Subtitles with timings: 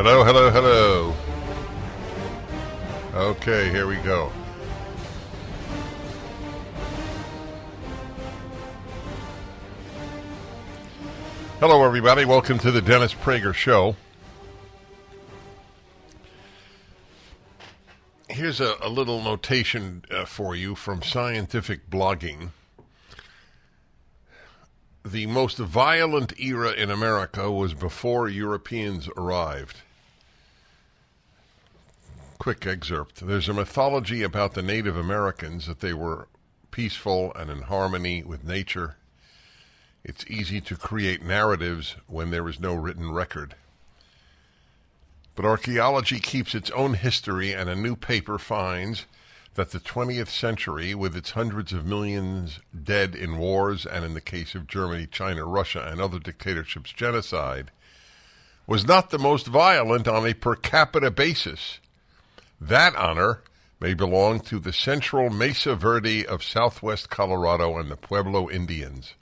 [0.00, 1.16] Hello, hello, hello.
[3.30, 4.30] Okay, here we go.
[11.58, 12.24] Hello, everybody.
[12.24, 13.96] Welcome to the Dennis Prager Show.
[18.28, 22.50] Here's a, a little notation uh, for you from scientific blogging.
[25.04, 29.78] The most violent era in America was before Europeans arrived.
[32.38, 33.26] Quick excerpt.
[33.26, 36.28] There's a mythology about the Native Americans that they were
[36.70, 38.96] peaceful and in harmony with nature.
[40.04, 43.56] It's easy to create narratives when there is no written record.
[45.34, 49.06] But archaeology keeps its own history, and a new paper finds
[49.54, 54.20] that the 20th century, with its hundreds of millions dead in wars and, in the
[54.20, 57.72] case of Germany, China, Russia, and other dictatorships, genocide,
[58.66, 61.80] was not the most violent on a per capita basis.
[62.60, 63.42] That honor
[63.78, 69.14] may belong to the central Mesa Verde of southwest Colorado and the Pueblo Indians.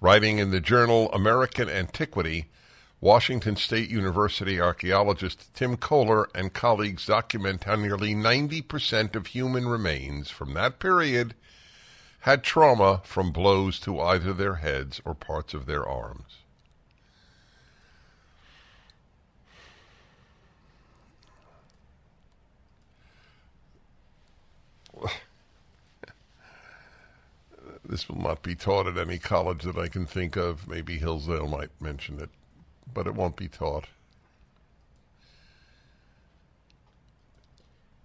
[0.00, 2.46] Writing in the journal American Antiquity,
[3.00, 10.30] Washington State University archaeologist Tim Kohler and colleagues document how nearly 90% of human remains
[10.30, 11.34] from that period
[12.20, 16.41] had trauma from blows to either their heads or parts of their arms.
[27.92, 30.66] This will not be taught at any college that I can think of.
[30.66, 32.30] Maybe Hillsdale might mention it,
[32.94, 33.84] but it won't be taught.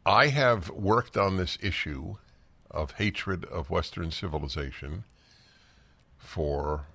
[0.06, 2.18] I have worked on this issue
[2.70, 5.06] of hatred of Western civilization
[6.18, 6.88] for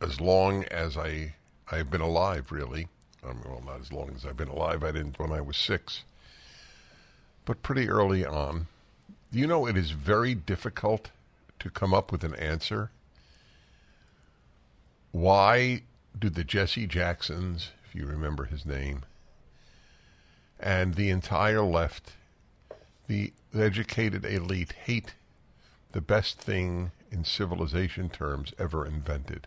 [0.00, 1.36] as long as I
[1.70, 2.88] I've been alive, really.
[3.22, 4.82] I mean, well, not as long as I've been alive.
[4.82, 6.02] I didn't when I was six,
[7.44, 8.66] but pretty early on.
[9.30, 11.12] You know, it is very difficult
[11.60, 12.90] to come up with an answer.
[15.12, 15.82] Why
[16.18, 19.02] do the Jesse Jacksons, if you remember his name,
[20.58, 22.12] and the entire left,
[23.06, 25.14] the educated elite, hate
[25.92, 29.46] the best thing in civilization terms ever invented?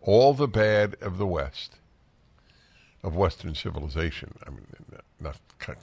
[0.00, 1.76] All the bad of the West,
[3.02, 4.34] of Western civilization.
[4.46, 4.66] I mean,
[5.20, 5.38] not,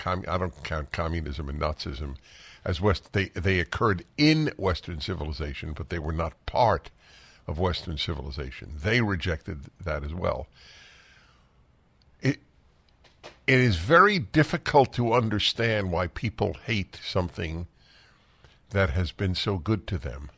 [0.06, 2.18] I don't count communism and Nazism
[2.64, 3.14] as West.
[3.14, 6.90] They they occurred in Western civilization, but they were not part
[7.48, 8.74] of Western civilization.
[8.84, 10.48] They rejected that as well.
[12.22, 12.40] It
[13.48, 17.68] it is very difficult to understand why people hate something
[18.70, 20.30] that has been so good to them.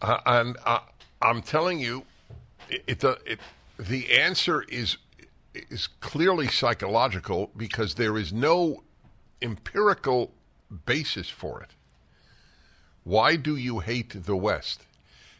[0.00, 0.80] Uh, and uh,
[1.22, 2.04] I'm telling you,
[2.68, 3.40] it, it, it,
[3.78, 4.98] the answer is
[5.54, 8.82] is clearly psychological because there is no
[9.40, 10.32] empirical
[10.86, 11.70] basis for it.
[13.04, 14.82] Why do you hate the West?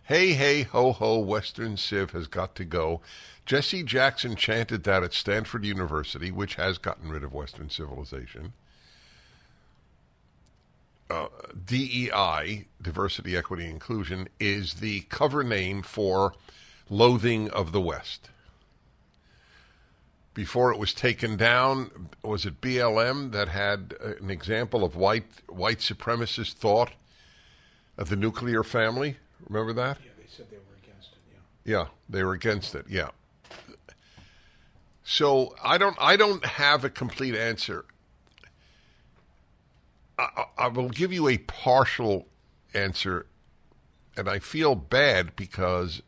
[0.04, 3.00] Hey, hey, ho, ho, Western Civ has got to go.
[3.46, 8.52] Jesse Jackson chanted that at Stanford University, which has gotten rid of Western civilization.
[11.08, 11.28] Uh,
[11.64, 16.34] DEI, diversity, equity, inclusion, is the cover name for
[16.90, 18.28] loathing of the West
[20.34, 22.08] before it was taken down.
[22.22, 26.90] Was it BLM that had an example of white white supremacist thought
[27.96, 29.16] of the nuclear family?
[29.48, 29.98] Remember that?
[30.04, 31.18] Yeah, they said they were against it.
[31.64, 31.78] Yeah.
[31.78, 32.86] Yeah, they were against it.
[32.88, 33.10] Yeah.
[35.04, 37.84] So I don't I don't have a complete answer.
[40.18, 42.26] I, I will give you a partial
[42.72, 43.26] answer,
[44.16, 46.02] and I feel bad because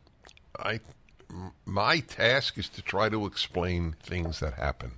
[0.57, 0.79] I
[1.65, 4.91] my task is to try to explain things that happen.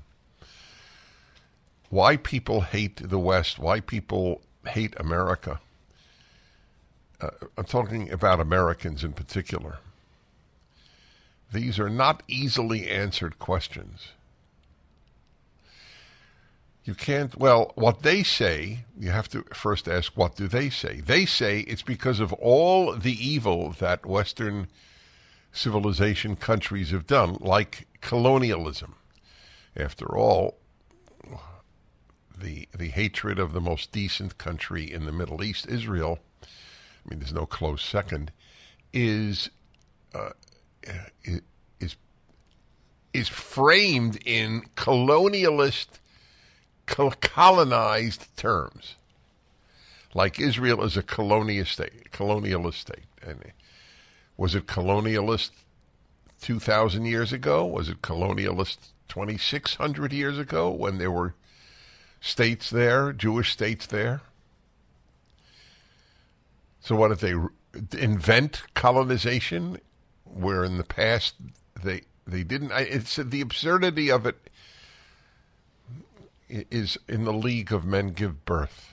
[1.89, 5.59] Why people hate the West, why people hate America.
[7.19, 9.79] Uh, I'm talking about Americans in particular.
[11.51, 14.09] These are not easily answered questions.
[16.85, 21.01] You can't, well, what they say, you have to first ask, what do they say?
[21.01, 24.67] They say it's because of all the evil that Western
[25.51, 28.95] civilization countries have done, like colonialism.
[29.75, 30.57] After all,
[32.37, 37.19] the the hatred of the most decent country in the Middle East, Israel, I mean,
[37.19, 38.31] there's no close second,
[38.93, 39.49] is
[40.13, 40.31] uh,
[41.79, 41.95] is
[43.13, 45.87] is framed in colonialist,
[46.85, 48.95] colonized terms,
[50.13, 53.43] like Israel is a colonialist state, colonialist state, and
[54.39, 55.51] was it colonialist
[56.39, 57.65] 2,000 years ago?
[57.65, 58.77] Was it colonialist
[59.09, 61.33] 2,600 years ago when there were
[62.21, 64.21] states there, Jewish states there?
[66.79, 69.81] So, what did they invent colonization?
[70.23, 71.35] Where in the past
[71.83, 72.71] they they didn't.
[72.71, 74.37] I, It's the absurdity of it
[76.47, 78.88] is in the league of men give birth.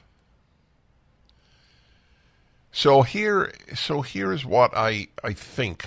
[2.76, 5.87] So here, so here's what I I think.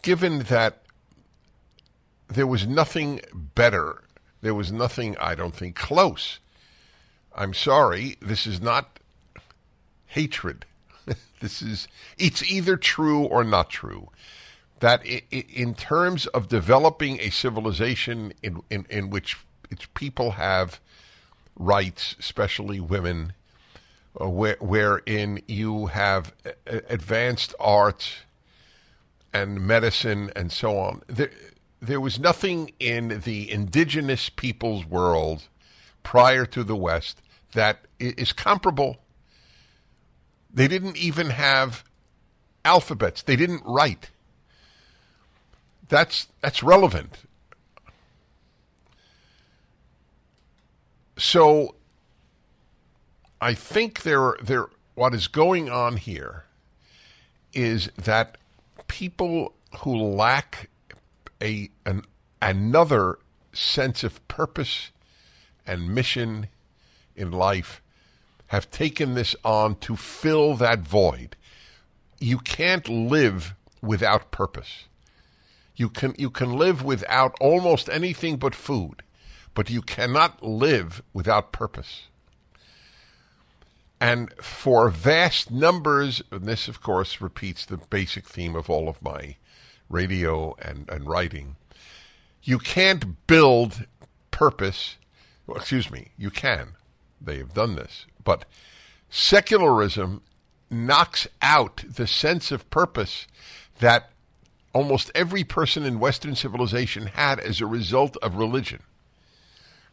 [0.00, 0.84] Given that
[2.28, 4.04] there was nothing better,
[4.40, 6.38] there was nothing I don't think close.
[7.34, 8.98] I'm sorry, this is not
[10.06, 10.64] hatred.
[11.40, 14.08] this is it's either true or not true.
[14.80, 19.36] That in terms of developing a civilization in, in, in which
[19.70, 20.80] its people have
[21.54, 23.34] rights, especially women,
[24.20, 26.34] uh, where, wherein you have
[26.66, 28.16] advanced arts
[29.32, 31.02] and medicine and so on.
[31.06, 31.30] There,
[31.80, 35.48] there was nothing in the indigenous people's world
[36.02, 37.20] prior to the West
[37.52, 38.98] that is comparable.
[40.52, 41.84] They didn't even have
[42.64, 43.22] alphabets.
[43.22, 44.10] They didn't write.
[45.88, 47.18] That's that's relevant.
[51.18, 51.76] So
[53.40, 56.44] I think there, there, what is going on here
[57.52, 58.38] is that
[58.88, 60.70] people who lack
[61.42, 62.02] a an,
[62.40, 63.18] another
[63.52, 64.90] sense of purpose
[65.66, 66.48] and mission
[67.14, 67.82] in life
[68.48, 71.36] have taken this on to fill that void.
[72.20, 74.84] You can't live without purpose.
[75.74, 79.02] You can you can live without almost anything but food,
[79.52, 82.04] but you cannot live without purpose.
[84.00, 89.02] And for vast numbers, and this, of course, repeats the basic theme of all of
[89.02, 89.36] my
[89.88, 91.56] radio and, and writing,
[92.42, 93.86] you can't build
[94.30, 94.96] purpose.
[95.46, 96.72] Well, excuse me, you can.
[97.20, 98.06] They have done this.
[98.22, 98.44] But
[99.08, 100.22] secularism
[100.70, 103.26] knocks out the sense of purpose
[103.78, 104.10] that
[104.72, 108.82] almost every person in Western civilization had as a result of religion.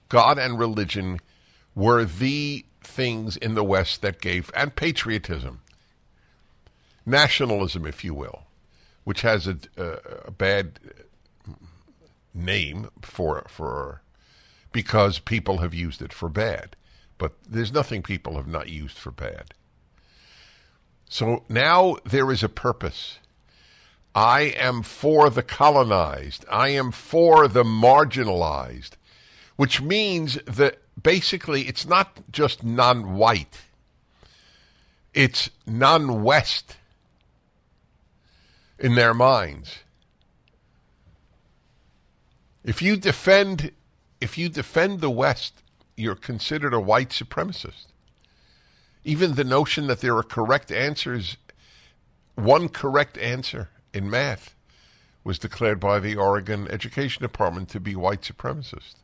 [0.09, 1.21] God and religion
[1.73, 5.61] were the things in the West that gave, and patriotism,
[7.05, 8.43] nationalism, if you will,
[9.03, 10.79] which has a, a, a bad
[12.33, 14.01] name for for
[14.71, 16.75] because people have used it for bad,
[17.17, 19.53] but there's nothing people have not used for bad.
[21.07, 23.19] So now there is a purpose.
[24.15, 26.45] I am for the colonized.
[26.49, 28.91] I am for the marginalized,
[29.55, 33.61] which means that basically it's not just non white,
[35.13, 36.77] it's non West
[38.79, 39.79] in their minds.
[42.63, 43.71] If you defend
[44.21, 45.61] if you defend the West,
[45.97, 47.87] you're considered a white supremacist.
[49.03, 51.35] Even the notion that there are correct answers,
[52.35, 54.55] one correct answer in math
[55.25, 58.95] was declared by the Oregon Education Department to be white supremacist.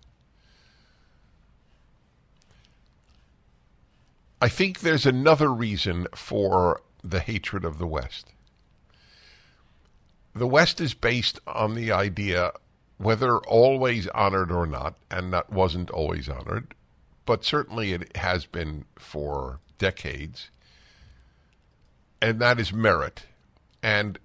[4.41, 8.27] I think there's another reason for the hatred of the West.
[10.33, 12.53] The West is based on the idea,
[12.97, 16.73] whether always honored or not, and that wasn't always honored,
[17.25, 20.49] but certainly it has been for decades,
[22.21, 23.25] and that is merit.
[23.83, 24.19] And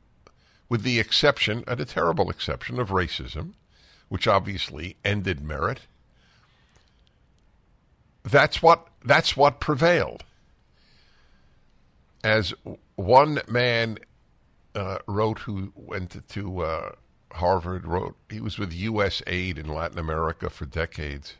[0.68, 3.54] with the exception, and a terrible exception, of racism,
[4.09, 5.80] which obviously ended merit,
[8.24, 10.24] that's what that's what prevailed.
[12.22, 12.54] As
[12.96, 13.98] one man
[14.74, 16.92] uh, wrote, who went to uh,
[17.32, 19.22] Harvard, wrote he was with U.S.
[19.26, 21.34] aid in Latin America for decades.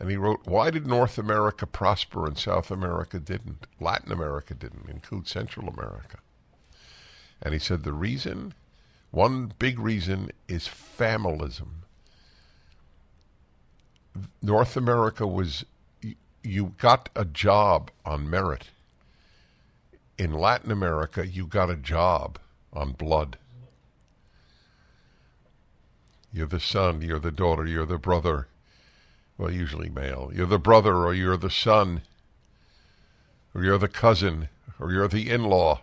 [0.00, 3.66] And he wrote, Why did North America prosper and South America didn't?
[3.78, 6.18] Latin America didn't, include Central America.
[7.42, 8.54] And he said, The reason,
[9.10, 11.79] one big reason, is familism.
[14.42, 15.64] North America was,
[16.42, 18.70] you got a job on merit.
[20.18, 22.38] In Latin America, you got a job
[22.72, 23.38] on blood.
[26.32, 28.46] You're the son, you're the daughter, you're the brother
[29.40, 30.30] well, usually male.
[30.34, 32.02] You're the brother, or you're the son,
[33.54, 35.80] or you're the cousin, or you're the in law.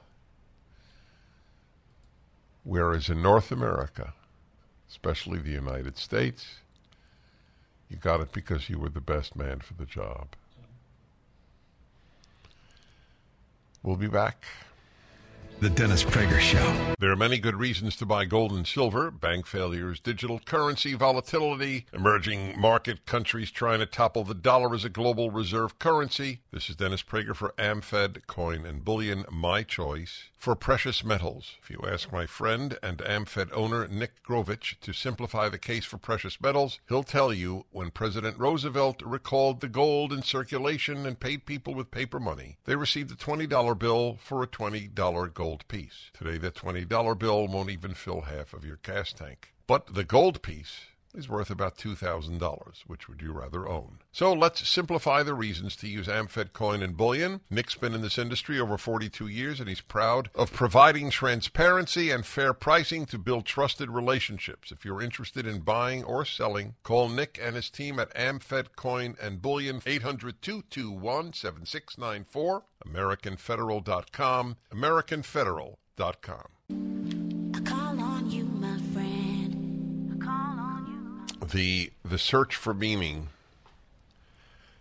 [2.64, 4.14] Whereas in North America,
[4.88, 6.58] especially the United States,
[7.89, 10.29] you got it because you were the best man for the job.
[13.84, 14.46] We'll be back.
[15.60, 16.96] The Dennis Prager Show.
[17.00, 21.88] There are many good reasons to buy gold and silver bank failures, digital currency volatility,
[21.94, 26.41] emerging market countries trying to topple the dollar as a global reserve currency.
[26.51, 31.56] This is Dennis Prager for AmFed Coin and Bullion, my choice for precious metals.
[31.62, 35.98] If you ask my friend and AmFed owner Nick Grovich to simplify the case for
[35.98, 41.46] precious metals, he'll tell you when President Roosevelt recalled the gold in circulation and paid
[41.46, 46.12] people with paper money, they received a $20 bill for a $20 gold piece.
[46.13, 49.53] Today, that $20 bill won't even fill half of your gas tank.
[49.65, 52.82] But the gold piece is worth about $2,000.
[52.88, 54.00] Which would you rather own?
[54.12, 57.42] So let's simplify the reasons to use AmFed coin and bullion.
[57.50, 62.26] Nick's been in this industry over 42 years and he's proud of providing transparency and
[62.26, 64.72] fair pricing to build trusted relationships.
[64.72, 69.16] If you're interested in buying or selling, call Nick and his team at AmFed Coin
[69.22, 77.17] and Bullion 800-221-7694, americanfederal.com, americanfederal.com.
[81.51, 83.30] the the search for meaning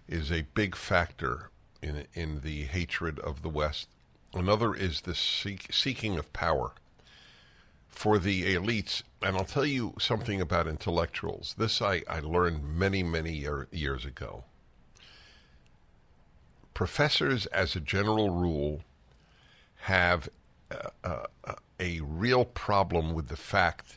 [0.08, 1.50] is a big factor
[1.82, 3.88] in in the hatred of the West.
[4.35, 6.73] Another is the seek, seeking of power
[7.88, 9.02] for the elites.
[9.23, 11.54] And I'll tell you something about intellectuals.
[11.56, 14.44] This I, I learned many, many year, years ago.
[16.75, 18.82] Professors, as a general rule,
[19.82, 20.28] have
[20.70, 23.96] uh, uh, a real problem with the fact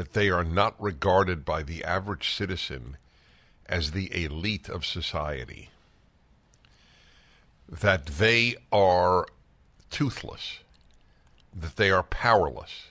[0.00, 2.96] that they are not regarded by the average citizen
[3.66, 5.68] as the elite of society,
[7.68, 9.26] that they are
[9.90, 10.60] toothless,
[11.54, 12.86] that they are powerless.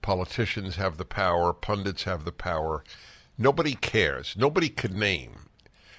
[0.00, 2.82] Politicians have the power, pundits have the power.
[3.36, 4.34] Nobody cares.
[4.38, 5.50] Nobody could name.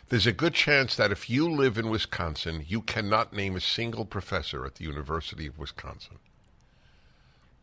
[0.09, 4.05] There's a good chance that if you live in Wisconsin, you cannot name a single
[4.05, 6.17] professor at the University of Wisconsin.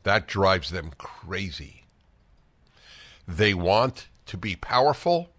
[0.04, 1.80] That drives them crazy.
[3.26, 5.30] They want to be powerful,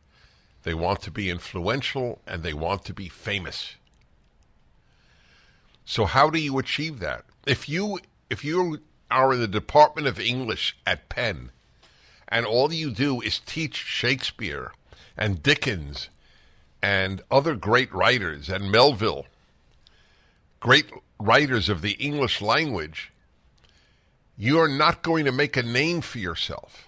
[0.64, 3.76] they want to be influential, and they want to be famous.
[5.86, 7.26] So how do you achieve that?
[7.46, 8.00] If you
[8.30, 8.80] if you
[9.12, 11.52] are in the Department of English at Penn
[12.28, 14.72] and all you do is teach Shakespeare
[15.16, 16.10] and Dickens
[16.82, 19.28] and other great writers and Melville,
[20.60, 23.12] great writers of the English language,
[24.38, 26.88] you are not going to make a name for yourself.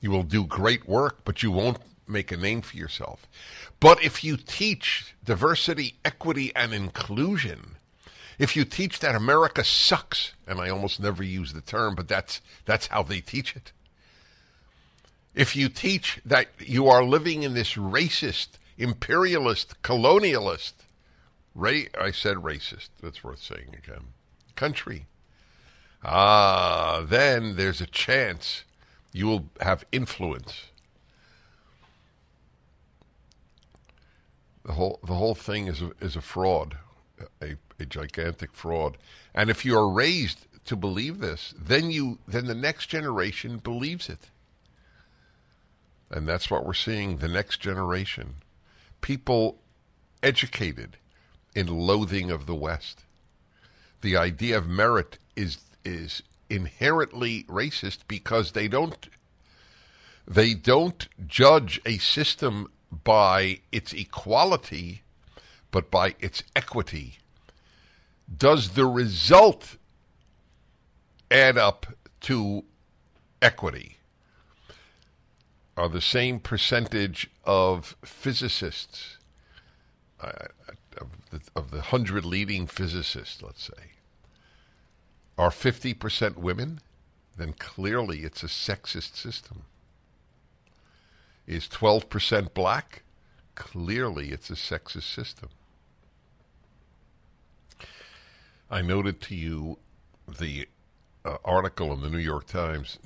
[0.00, 3.26] You will do great work, but you won't make a name for yourself.
[3.78, 7.76] But if you teach diversity, equity, and inclusion,
[8.38, 12.40] if you teach that America sucks, and I almost never use the term, but that's
[12.64, 13.72] that's how they teach it.
[15.34, 20.72] If you teach that you are living in this racist, imperialist, colonialist,
[21.54, 24.06] ra- I said racist, that's worth saying again,
[24.56, 25.06] country,
[26.02, 28.64] ah, then there's a chance
[29.12, 30.66] you will have influence.
[34.64, 36.76] The whole the whole thing is a, is a fraud,
[37.42, 38.98] a, a gigantic fraud.
[39.34, 44.08] And if you are raised to believe this, then you then the next generation believes
[44.08, 44.30] it.
[46.10, 48.36] And that's what we're seeing the next generation.
[49.00, 49.58] People
[50.22, 50.98] educated
[51.54, 53.04] in loathing of the West.
[54.02, 59.08] The idea of merit is is inherently racist because they don't
[60.26, 62.70] they don't judge a system
[63.04, 65.02] by its equality
[65.70, 67.18] but by its equity.
[68.36, 69.76] Does the result
[71.30, 71.86] add up
[72.22, 72.64] to
[73.40, 73.98] equity?
[75.76, 79.16] Are the same percentage of physicists
[80.20, 80.48] uh,
[81.54, 83.92] of the hundred leading physicists, let's say,
[85.40, 86.80] are 50% women,
[87.38, 89.62] then clearly it's a sexist system.
[91.46, 93.04] Is 12% black?
[93.54, 95.48] Clearly it's a sexist system.
[98.70, 99.78] I noted to you
[100.38, 100.68] the
[101.24, 102.98] uh, article in the New York Times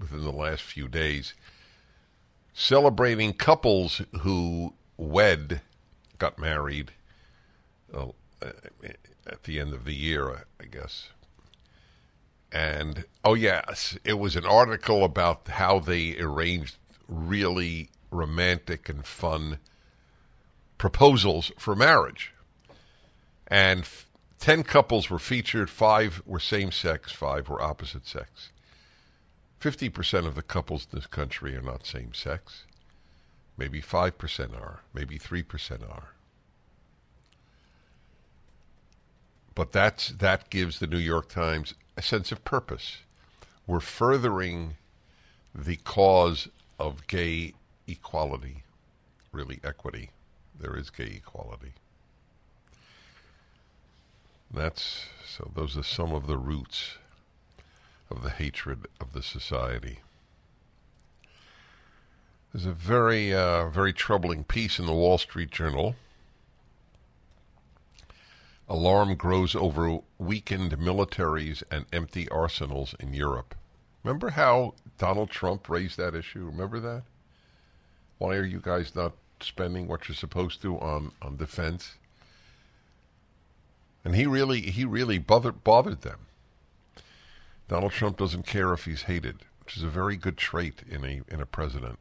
[0.00, 1.34] within the last few days
[2.54, 5.60] celebrating couples who wed,
[6.18, 6.92] got married
[7.92, 8.06] uh,
[9.26, 11.10] at the end of the year, I guess.
[12.52, 16.76] And oh yes, it was an article about how they arranged
[17.08, 19.58] really romantic and fun
[20.76, 22.34] proposals for marriage.
[23.46, 24.06] And f-
[24.38, 28.50] 10 couples were featured, 5 were same sex, 5 were opposite sex.
[29.60, 32.64] 50% of the couples in this country are not same sex.
[33.56, 36.14] Maybe 5% are, maybe 3% are.
[39.54, 42.98] But that's that gives the New York Times a sense of purpose.
[43.66, 44.76] We're furthering
[45.54, 47.54] the cause of gay
[47.86, 48.62] equality,
[49.30, 50.10] really equity.
[50.58, 51.72] There is gay equality.
[54.50, 56.96] That's so those are some of the roots
[58.10, 60.00] of the hatred of the society.
[62.52, 65.96] There's a very, uh, very troubling piece in the Wall Street Journal.
[68.68, 73.54] Alarm grows over weakened militaries and empty arsenals in Europe.
[74.02, 76.44] Remember how Donald Trump raised that issue?
[76.44, 77.02] Remember that?
[78.18, 81.96] Why are you guys not spending what you're supposed to on, on defense?
[84.04, 86.20] And he really he really bothered bothered them.
[87.68, 91.22] Donald Trump doesn't care if he's hated, which is a very good trait in a
[91.32, 91.98] in a president.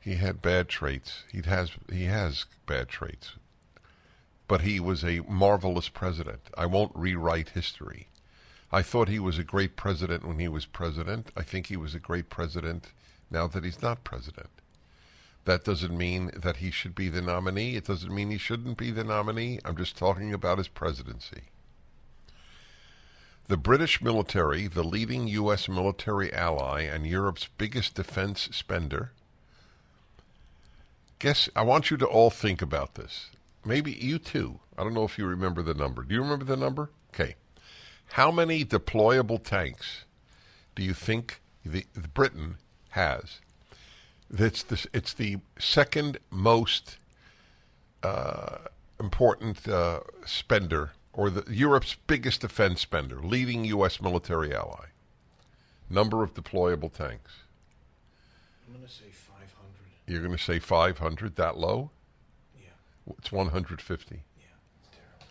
[0.00, 1.22] He had bad traits.
[1.30, 3.34] He has he has bad traits.
[4.48, 6.40] But he was a marvelous president.
[6.56, 8.08] I won't rewrite history.
[8.70, 11.30] I thought he was a great president when he was president.
[11.36, 12.92] I think he was a great president
[13.30, 14.50] now that he's not president.
[15.44, 17.76] That doesn't mean that he should be the nominee.
[17.76, 19.58] It doesn't mean he shouldn't be the nominee.
[19.64, 21.42] I'm just talking about his presidency.
[23.48, 25.68] The British military, the leading U.S.
[25.68, 29.10] military ally and Europe's biggest defense spender,
[31.18, 33.30] guess I want you to all think about this.
[33.64, 34.60] Maybe you too.
[34.76, 36.02] I don't know if you remember the number.
[36.02, 36.90] Do you remember the number?
[37.14, 37.36] Okay.
[38.12, 40.04] How many deployable tanks
[40.74, 42.56] do you think the, the Britain
[42.90, 43.40] has?
[44.30, 46.96] It's the, it's the second most
[48.02, 48.58] uh,
[48.98, 54.00] important uh, spender, or the Europe's biggest defense spender, leading U.S.
[54.00, 54.86] military ally.
[55.90, 57.32] Number of deployable tanks.
[58.66, 59.48] I'm going to say 500.
[60.06, 61.90] You're going to say 500, that low?
[63.18, 64.14] It's 150.
[64.14, 64.44] Yeah.
[64.80, 65.26] It's terrible.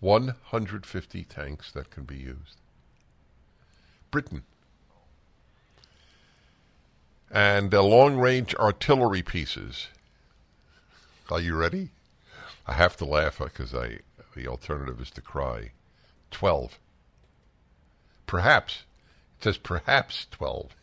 [0.00, 2.58] 150 tanks that can be used.
[4.10, 4.44] Britain.
[7.30, 9.88] And uh, long range artillery pieces.
[11.30, 11.90] Are you ready?
[12.66, 13.98] I have to laugh because I
[14.34, 15.70] the alternative is to cry.
[16.30, 16.78] 12.
[18.26, 18.84] Perhaps.
[19.38, 20.74] It says perhaps 12.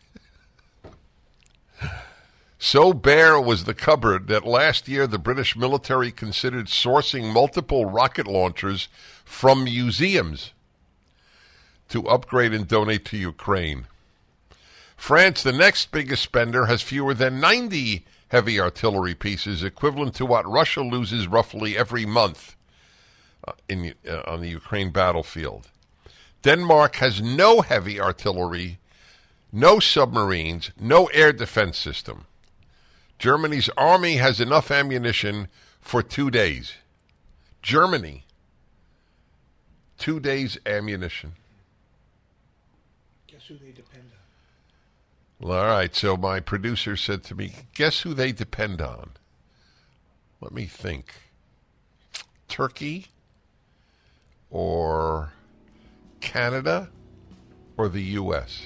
[2.63, 8.28] So bare was the cupboard that last year the British military considered sourcing multiple rocket
[8.28, 8.88] launchers
[9.26, 10.52] from museums
[11.89, 13.88] to upgrade and donate to Ukraine.
[14.95, 20.47] France, the next biggest spender, has fewer than 90 heavy artillery pieces, equivalent to what
[20.47, 22.56] Russia loses roughly every month
[23.47, 25.69] uh, in, uh, on the Ukraine battlefield.
[26.43, 28.78] Denmark has no heavy artillery,
[29.52, 32.28] no submarines, no air defense system.
[33.22, 35.48] Germany's army has enough ammunition
[35.80, 36.74] for two days.
[37.62, 38.26] Germany,
[40.00, 41.34] two days ammunition.
[43.28, 45.48] Guess who they depend on?
[45.48, 45.94] Well, all right.
[45.94, 49.12] So my producer said to me, "Guess who they depend on?"
[50.40, 51.14] Let me think.
[52.48, 53.10] Turkey,
[54.50, 55.32] or
[56.22, 56.90] Canada,
[57.78, 58.64] or the U.S.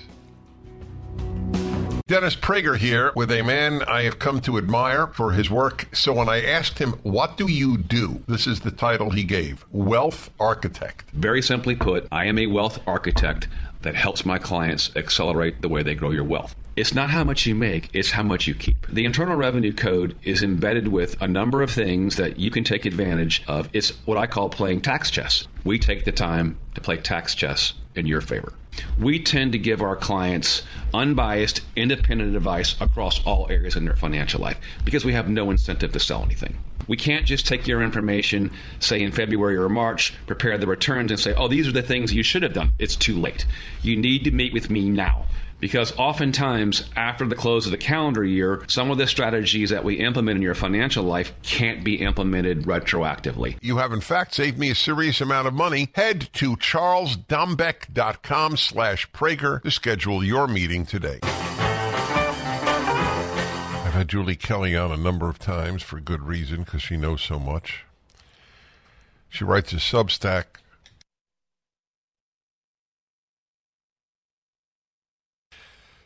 [2.08, 5.88] Dennis Prager here with a man I have come to admire for his work.
[5.91, 8.22] So when I asked him, What do you do?
[8.28, 11.10] This is the title he gave Wealth Architect.
[11.13, 13.48] Very simply put, I am a wealth architect
[13.82, 16.56] that helps my clients accelerate the way they grow your wealth.
[16.76, 18.86] It's not how much you make, it's how much you keep.
[18.86, 22.86] The Internal Revenue Code is embedded with a number of things that you can take
[22.86, 23.68] advantage of.
[23.74, 25.48] It's what I call playing tax chess.
[25.63, 28.54] We take the time to play tax chess in your favor.
[29.00, 34.42] We tend to give our clients unbiased, independent advice across all areas in their financial
[34.42, 36.58] life because we have no incentive to sell anything.
[36.88, 41.20] We can't just take your information, say in February or March, prepare the returns, and
[41.20, 42.74] say, oh, these are the things you should have done.
[42.78, 43.46] It's too late.
[43.82, 45.26] You need to meet with me now
[45.60, 49.96] because oftentimes after the close of the calendar year, some of the strategies that we
[49.96, 53.58] implement in your financial life can't be implemented retroactively.
[53.62, 55.89] You have in fact saved me a serious amount of money.
[55.94, 61.20] Head to charlesdombeck.com slash Prager to schedule your meeting today.
[63.86, 67.22] I've had Julie Kelly on a number of times for good reason because she knows
[67.22, 67.86] so much.
[69.30, 70.46] She writes a Substack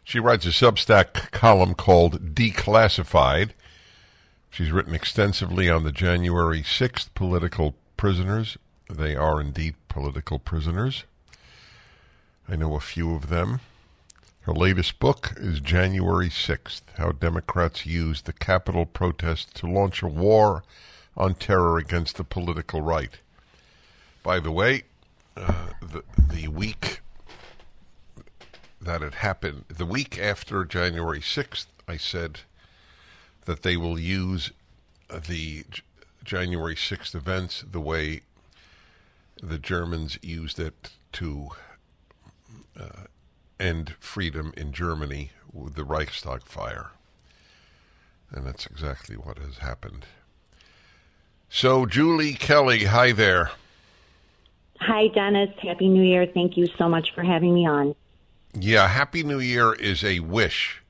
[0.10, 3.52] She writes a Substack column called Declassified.
[4.50, 8.58] She's written extensively on the January 6th political prisoners.
[8.89, 11.04] They are indeed political prisoners.
[12.48, 13.60] I know a few of them.
[14.41, 20.08] Her latest book is January 6th How Democrats Used the Capitol Protest to Launch a
[20.08, 20.63] War
[21.15, 23.19] on Terror Against the Political Right.
[24.24, 24.86] By the way,
[25.38, 27.02] uh, the, the week
[28.82, 32.42] that it happened, the week after January 6th, I said
[33.46, 34.52] that they will use
[35.10, 35.65] the
[36.24, 38.22] January 6th events the way
[39.42, 41.50] the Germans used it to
[42.80, 43.06] uh,
[43.60, 46.92] end freedom in Germany with the Reichstag fire.
[48.32, 50.06] And that's exactly what has happened.
[51.50, 53.52] So, Julie Kelly, hi there.
[54.82, 55.50] Hi, Dennis.
[55.62, 56.28] Happy New Year.
[56.28, 57.96] Thank you so much for having me on.
[58.54, 60.82] Yeah, Happy New Year is a wish,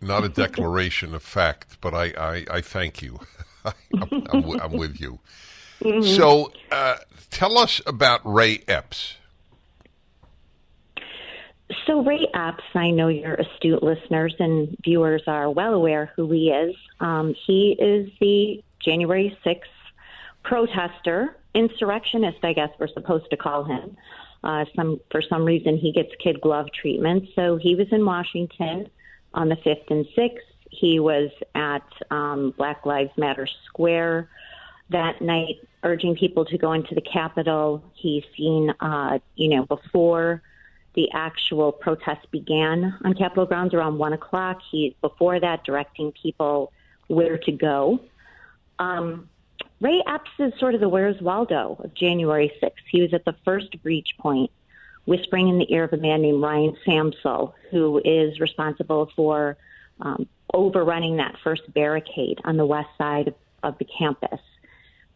[0.00, 3.20] not a declaration of fact, but I, I, I thank you.
[3.64, 3.72] I'm,
[4.32, 5.18] I'm, I'm, with you.
[5.82, 6.02] Mm-hmm.
[6.16, 6.96] So, uh,
[7.30, 9.16] tell us about Ray Epps.
[11.86, 16.50] So, Ray Epps, I know your astute listeners and viewers are well aware who he
[16.50, 16.74] is.
[17.00, 19.60] Um, he is the January 6th
[20.42, 23.96] protester, insurrectionist, I guess we're supposed to call him.
[24.42, 27.28] Uh, some for some reason he gets kid glove treatment.
[27.34, 28.88] So he was in Washington
[29.34, 30.46] on the fifth and sixth.
[30.70, 34.28] He was at um, Black Lives Matter Square
[34.90, 37.82] that night, urging people to go into the Capitol.
[37.94, 40.42] He's seen, uh, you know, before
[40.94, 44.58] the actual protest began on Capitol grounds around one o'clock.
[44.70, 46.72] He's before that directing people
[47.06, 48.00] where to go.
[48.78, 49.28] Um,
[49.80, 52.72] Ray Epps is sort of the Where's Waldo of January 6th.
[52.90, 54.50] He was at the first breach point,
[55.06, 59.56] whispering in the ear of a man named Ryan Samsel, who is responsible for
[60.02, 64.40] um, overrunning that first barricade on the west side of, of the campus.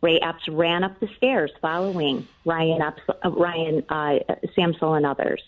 [0.01, 4.19] Ray Epps ran up the stairs following Ryan, Epps, uh, Ryan uh,
[4.57, 5.43] Samsel and others.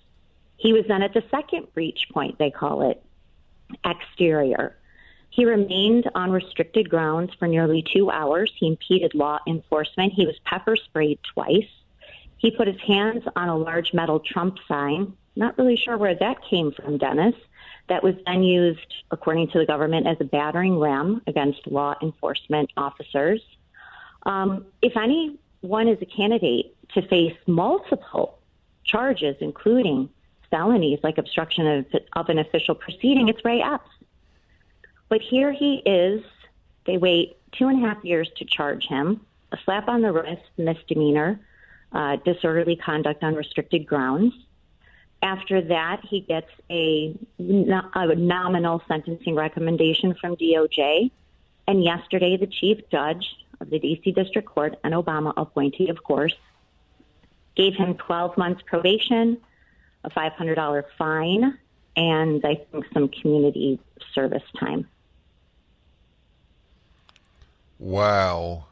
[0.59, 3.03] He was then at the second breach point, they call it,
[3.85, 4.77] exterior.
[5.31, 8.53] He remained on restricted grounds for nearly two hours.
[8.57, 10.12] He impeded law enforcement.
[10.12, 11.69] He was pepper sprayed twice.
[12.39, 15.15] He put his hands on a large metal Trump sign.
[15.35, 17.35] Not really sure where that came from, Dennis.
[17.89, 22.73] That was then used, according to the government, as a battering ram against law enforcement
[22.77, 23.43] officers.
[24.25, 28.39] Um, if anyone is a candidate to face multiple
[28.85, 30.09] charges, including
[30.51, 33.91] felonies like obstruction of, of an official proceeding, it's Ray Epps.
[35.09, 36.23] But here he is.
[36.85, 39.21] They wait two and a half years to charge him.
[39.53, 41.40] A slap on the wrist, misdemeanor,
[41.92, 44.35] uh, disorderly conduct on restricted grounds.
[45.23, 51.11] After that, he gets a, a nominal sentencing recommendation from DOJ.
[51.69, 53.27] And yesterday, the chief judge
[53.61, 54.12] of the D.C.
[54.12, 56.35] District Court, an Obama appointee, of course,
[57.57, 59.38] gave him 12 months probation,
[60.05, 61.59] a $500 fine,
[61.97, 63.81] and I think some community
[64.14, 64.87] service time.
[67.79, 68.67] Wow.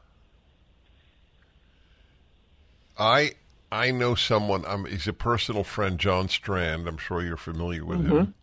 [2.98, 3.32] I
[3.70, 4.64] I know someone.
[4.66, 6.86] Um, he's a personal friend, John Strand.
[6.86, 8.16] I'm sure you're familiar with mm-hmm.
[8.16, 8.34] him.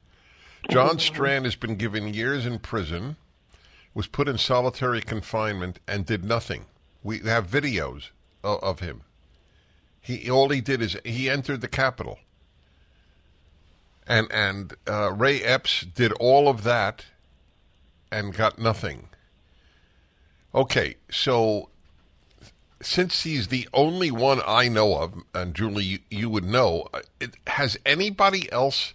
[0.69, 3.15] John Strand has been given years in prison,
[3.93, 6.65] was put in solitary confinement, and did nothing.
[7.01, 8.09] We have videos
[8.43, 9.01] of, of him.
[10.01, 12.19] He all he did is he entered the Capitol,
[14.05, 17.05] and and uh, Ray Epps did all of that,
[18.11, 19.07] and got nothing.
[20.53, 21.69] Okay, so
[22.81, 27.01] since he's the only one I know of, and Julie, you, you would know, uh,
[27.19, 28.93] it, has anybody else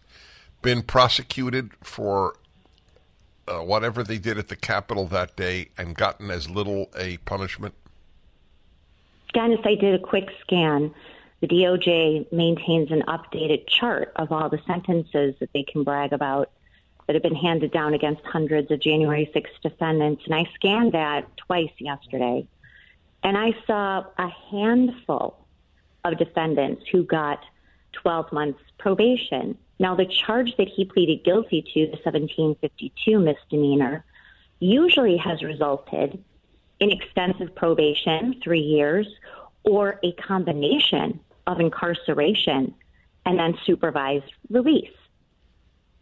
[0.60, 2.36] been prosecuted for
[3.48, 7.74] uh, whatever they did at the Capitol that day and gotten as little a punishment?
[9.32, 10.94] Dennis, I did a quick scan.
[11.40, 16.50] The DOJ maintains an updated chart of all the sentences that they can brag about
[17.06, 20.22] that have been handed down against hundreds of January 6th defendants.
[20.26, 22.46] And I scanned that twice yesterday.
[23.22, 25.46] And I saw a handful
[26.04, 27.44] of defendants who got
[27.92, 29.56] 12 months probation.
[29.78, 34.04] Now, the charge that he pleaded guilty to, the 1752 misdemeanor,
[34.58, 36.22] usually has resulted
[36.80, 39.06] in extensive probation, three years,
[39.64, 42.74] or a combination of incarceration
[43.24, 44.90] and then supervised release.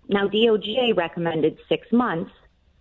[0.08, 2.30] Now, DOJ recommended six months.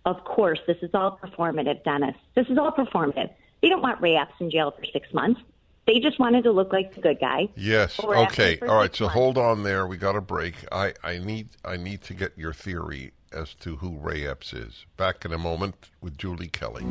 [0.04, 2.16] Of course, this is all performative, Dennis.
[2.34, 3.30] This is all performative.
[3.62, 5.40] They don't want Ray Epps in jail for six months.
[5.86, 7.48] They just wanted to look like the good guy.
[7.56, 8.00] Yes.
[8.02, 8.58] Okay.
[8.60, 8.94] All right.
[8.94, 9.14] So months.
[9.14, 9.86] hold on there.
[9.86, 10.54] We got a break.
[10.72, 14.86] I, I need I need to get your theory as to who Ray Epps is.
[14.96, 16.84] Back in a moment with Julie Kelly.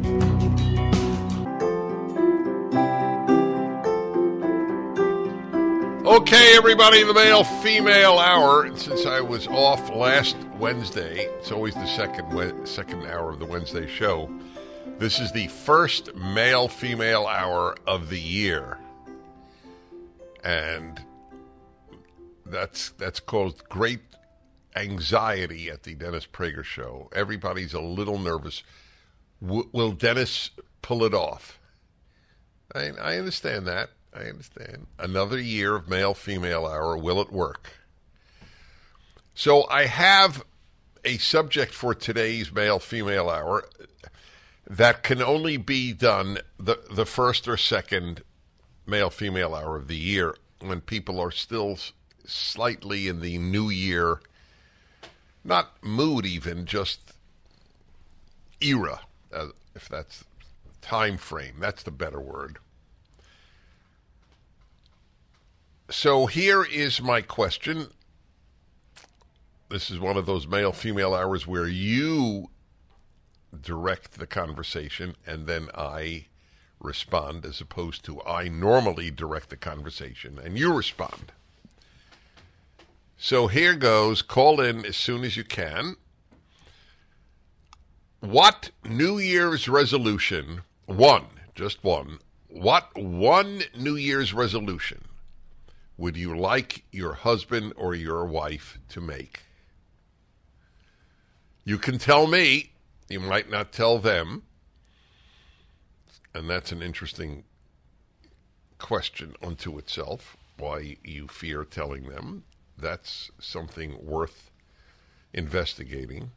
[6.14, 8.70] Okay, everybody, the male female hour.
[8.78, 13.88] Since I was off last Wednesday, it's always the second second hour of the Wednesday
[13.88, 14.30] show.
[15.00, 18.78] This is the first male female hour of the year.
[20.44, 21.04] And
[22.46, 24.02] that's that's caused great
[24.76, 27.10] anxiety at the Dennis Prager show.
[27.16, 28.62] Everybody's a little nervous.
[29.42, 30.52] W- will Dennis
[30.84, 31.60] pull it off?
[32.76, 33.90] I, I understand that.
[34.16, 34.88] I understand.
[35.00, 36.98] Another year of male female hour.
[36.98, 37.72] Will it work?
[39.34, 40.44] So I have
[41.04, 43.68] a subject for today's male female hour
[44.68, 48.24] that can only be done the the first or second
[48.86, 51.78] male female hour of the year when people are still
[52.26, 54.22] slightly in the new year
[55.44, 57.14] not mood even just
[58.62, 59.02] era
[59.34, 60.24] uh, if that's
[60.82, 62.60] time frame that's the better word
[65.94, 67.88] so here is my question
[69.70, 72.50] this is one of those male female hours where you
[73.62, 76.26] direct the conversation and then I
[76.80, 81.32] respond as opposed to I normally direct the conversation and you respond.
[83.18, 84.22] So here goes.
[84.22, 85.96] Call in as soon as you can.
[88.20, 91.26] What New Year's resolution, one,
[91.56, 95.06] just one, what one New Year's resolution
[95.98, 99.42] would you like your husband or your wife to make?
[101.64, 102.72] You can tell me.
[103.10, 104.44] You might not tell them.
[106.34, 107.44] And that's an interesting
[108.80, 110.36] question unto itself.
[110.58, 112.44] Why you fear telling them.
[112.78, 114.50] That's something worth
[115.32, 116.32] investigating.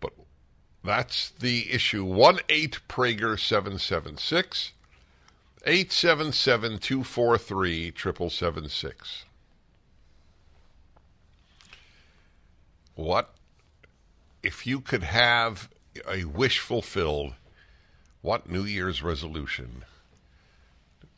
[0.00, 0.12] But
[0.82, 2.04] that's the issue.
[2.04, 4.72] 1 8 Prager 776
[5.66, 9.24] 877 243 7776.
[12.94, 13.34] What
[14.42, 15.70] if you could have
[16.08, 17.34] a wish fulfilled?
[18.20, 19.84] What New Year's resolution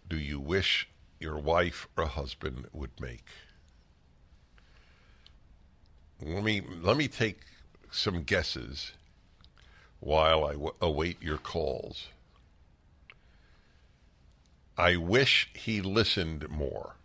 [0.08, 3.26] do you wish your wife or husband would make?
[6.22, 7.40] Let me let me take
[7.90, 8.92] some guesses
[9.98, 12.08] while I w- await your calls.
[14.78, 16.96] I wish he listened more.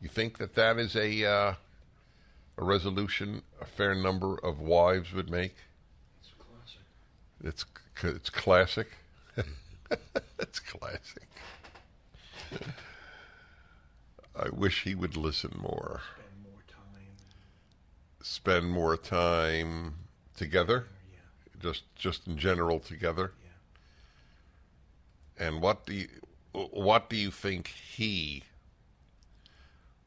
[0.00, 1.54] You think that that is a uh,
[2.58, 5.54] a resolution a fair number of wives would make?
[6.20, 6.80] It's classic.
[7.42, 7.64] It's
[8.16, 8.88] it's classic.
[10.38, 11.28] it's classic.
[14.36, 16.02] I wish he would listen more.
[16.02, 17.14] Spend more time.
[18.22, 19.94] Spend more time
[20.36, 21.18] together, Yeah.
[21.60, 23.32] just just in general together.
[25.38, 25.46] Yeah.
[25.46, 26.08] And what do you
[26.54, 28.44] what do you think he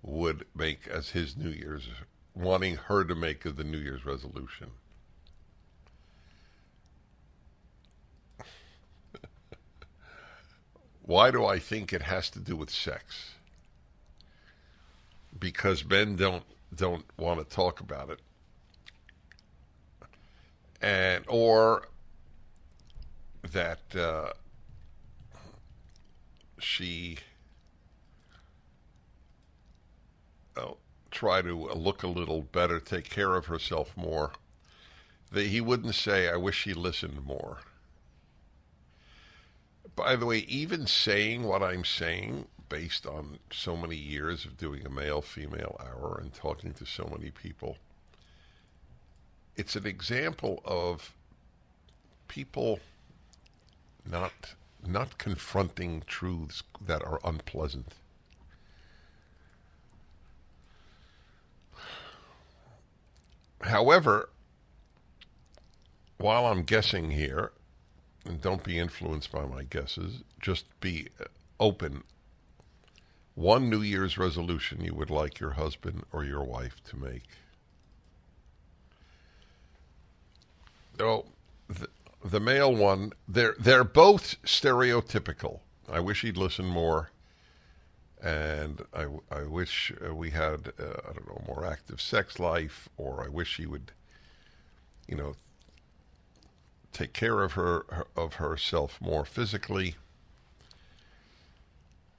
[0.02, 1.90] would make as his New Year's
[2.34, 4.72] wanting her to make as the New Year's resolution?
[11.02, 13.32] Why do I think it has to do with sex?
[15.38, 18.20] Because men don't don't want to talk about it.
[20.82, 21.90] And or
[23.52, 24.32] that uh,
[26.60, 27.18] she
[30.56, 30.78] oh,
[31.12, 34.32] try to uh, look a little better, take care of herself more.
[35.32, 37.58] That he wouldn't say, "I wish he listened more."
[39.96, 44.86] By the way, even saying what I'm saying, based on so many years of doing
[44.86, 47.78] a male-female hour and talking to so many people,
[49.56, 51.14] it's an example of
[52.28, 52.80] people
[54.10, 54.54] not
[54.88, 57.94] not confronting truths that are unpleasant.
[63.62, 64.30] However,
[66.18, 67.52] while I'm guessing here,
[68.28, 70.22] and don't be influenced by my guesses.
[70.40, 71.08] Just be
[71.60, 72.04] open.
[73.36, 77.24] One New Year's resolution you would like your husband or your wife to make.
[81.00, 81.26] Oh,
[82.24, 85.60] the male one, they're they're both stereotypical.
[85.90, 87.12] I wish he'd listen more,
[88.22, 92.90] and I, I wish uh, we had uh, I don't know more active sex life,
[92.98, 93.92] or I wish he would,
[95.08, 95.36] you know,
[96.92, 99.96] take care of her, her of herself more physically.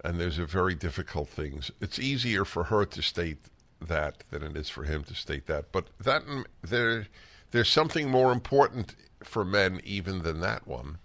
[0.05, 1.73] And there's a very difficult things.
[1.81, 3.39] It's easier for her to state
[3.81, 5.73] that than it is for him to state that.
[5.73, 6.23] But that
[6.63, 7.09] there
[7.51, 10.99] there's something more important for men even than that one.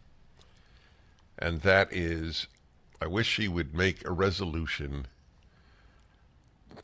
[1.37, 2.47] And that is,
[3.01, 5.07] I wish she would make a resolution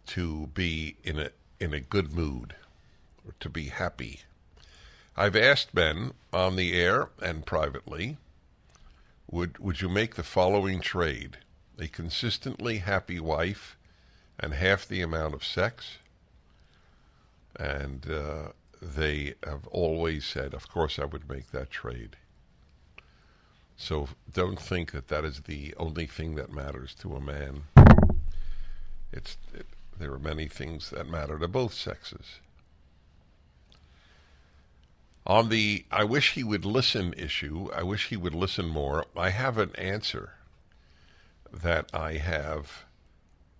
[0.07, 2.55] to be in a in a good mood
[3.25, 4.21] or to be happy.
[5.15, 8.17] I've asked men on the air and privately,
[9.29, 11.37] would would you make the following trade?
[11.77, 13.77] A consistently happy wife
[14.39, 15.97] and half the amount of sex?
[17.57, 18.49] And uh,
[18.81, 22.15] they have always said, of course, I would make that trade.
[23.75, 27.63] So don't think that that is the only thing that matters to a man.
[29.11, 29.65] It's it,
[29.97, 32.39] there are many things that matter to both sexes.
[35.25, 39.05] On the I wish he would listen issue, I wish he would listen more.
[39.15, 40.33] I have an answer
[41.51, 42.85] that I have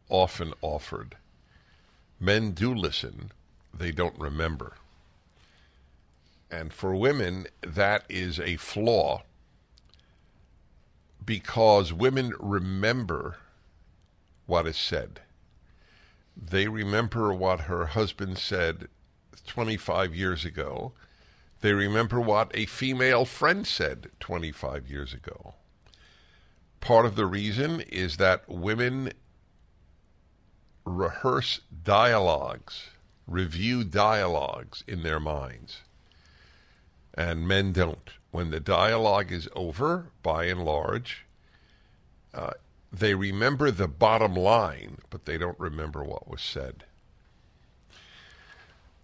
[0.10, 1.16] often offered.
[2.20, 3.32] Men do listen,
[3.74, 4.74] they don't remember.
[6.52, 9.24] And for women, that is a flaw
[11.24, 13.38] because women remember
[14.48, 15.22] what is said.
[16.36, 18.88] They remember what her husband said
[19.46, 20.94] 25 years ago.
[21.62, 25.54] They remember what a female friend said 25 years ago.
[26.80, 29.12] Part of the reason is that women
[30.86, 32.88] rehearse dialogues,
[33.28, 35.82] review dialogues in their minds,
[37.20, 38.12] and men don't.
[38.32, 41.26] When the dialogue is over, by and large,
[42.34, 42.52] uh,
[42.94, 46.86] they remember the bottom line, but they don't remember what was said.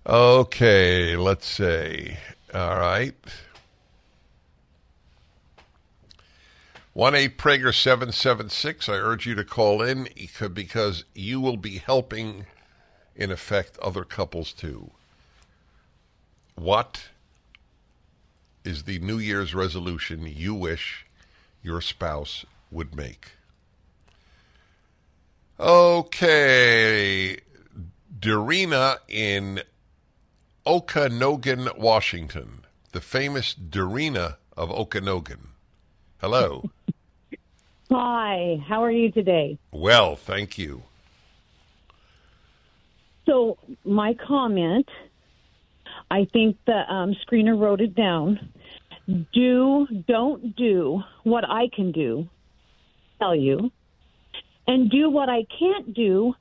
[0.07, 2.17] Okay, let's say.
[2.53, 3.15] All right.
[6.93, 8.87] 1 8 Prager 776.
[8.87, 10.07] I urge you to call in
[10.53, 12.45] because you will be helping,
[13.13, 14.91] in effect, other couples too.
[16.55, 17.09] What
[18.65, 21.05] is the New Year's resolution you wish
[21.61, 23.33] your spouse would make?
[25.59, 27.37] Okay.
[28.19, 29.61] Dorina in
[30.65, 32.65] Okanogan, Washington.
[32.91, 35.49] The famous Dorina of Okanogan.
[36.19, 36.69] Hello.
[37.91, 39.59] Hi, how are you today?
[39.71, 40.83] Well, thank you.
[43.25, 44.89] So, my comment
[46.11, 48.51] I think the um, screener wrote it down.
[49.07, 52.27] Do, don't do what I can do,
[53.19, 53.71] tell you,
[54.67, 56.33] and do what I can't do,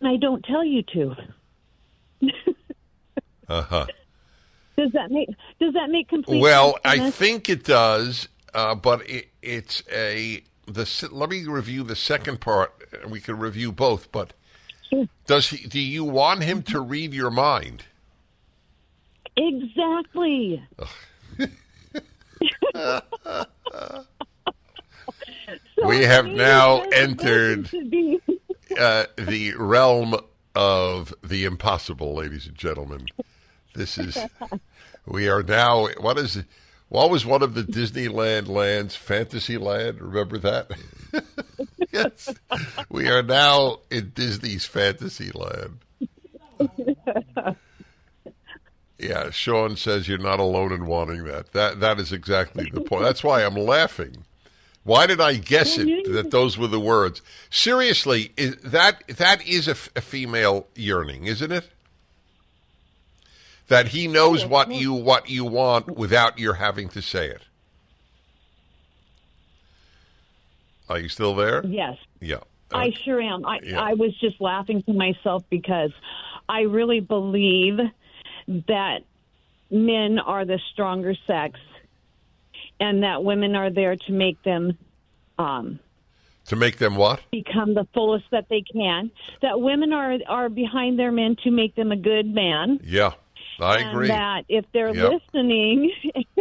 [0.00, 1.16] and I don't tell you to.
[3.48, 3.86] uh huh.
[4.76, 5.28] Does that make
[5.60, 6.40] Does that make complete?
[6.40, 6.78] Well?
[6.84, 11.08] I think it does, uh, but it, it's a the.
[11.10, 12.72] Let me review the second part.
[13.02, 14.32] And we can review both, but
[15.26, 15.66] does he?
[15.66, 17.84] Do you want him to read your mind?
[19.36, 20.62] Exactly.
[25.86, 27.70] we have now entered
[28.78, 30.14] uh, the realm
[30.54, 33.06] of the impossible, ladies and gentlemen.
[33.74, 34.18] This is
[35.06, 35.88] we are now.
[36.00, 36.44] What is
[36.88, 38.94] what was one of the Disneyland lands?
[38.94, 40.00] Fantasyland.
[40.00, 40.70] Remember that?
[41.92, 42.34] yes,
[42.90, 45.78] we are now in Disney's Fantasyland.
[49.02, 51.52] Yeah, Sean says you're not alone in wanting that.
[51.52, 53.02] That that is exactly the point.
[53.02, 54.24] That's why I'm laughing.
[54.84, 57.20] Why did I guess it that those were the words?
[57.50, 61.68] Seriously, is that that is a, a female yearning, isn't it?
[63.68, 67.42] That he knows what you what you want without your having to say it.
[70.88, 71.64] Are you still there?
[71.66, 71.96] Yes.
[72.20, 72.40] Yeah.
[72.72, 73.44] I sure am.
[73.46, 73.80] I Yeah.
[73.80, 75.90] I was just laughing to myself because
[76.48, 77.78] I really believe
[78.68, 79.00] that
[79.70, 81.58] men are the stronger sex
[82.80, 84.76] and that women are there to make them
[85.38, 85.80] um,
[86.46, 87.20] To make them what?
[87.30, 89.10] become the fullest that they can.
[89.40, 92.80] That women are are behind their men to make them a good man.
[92.84, 93.12] Yeah,
[93.60, 94.08] I and agree.
[94.08, 95.12] that if they're Yep.
[95.12, 95.92] listening,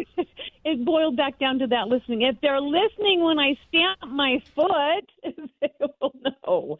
[0.66, 2.24] it boiled back down to that listening.
[2.24, 6.14] If they're listening when I stamp my foot, they will
[6.45, 6.78] know.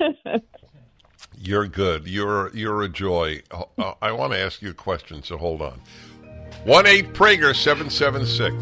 [1.44, 2.06] You're good.
[2.06, 3.42] You're you're a joy.
[3.50, 5.78] Uh, I want to ask you a question, so hold on.
[6.64, 8.54] One eight Prager seven seven six.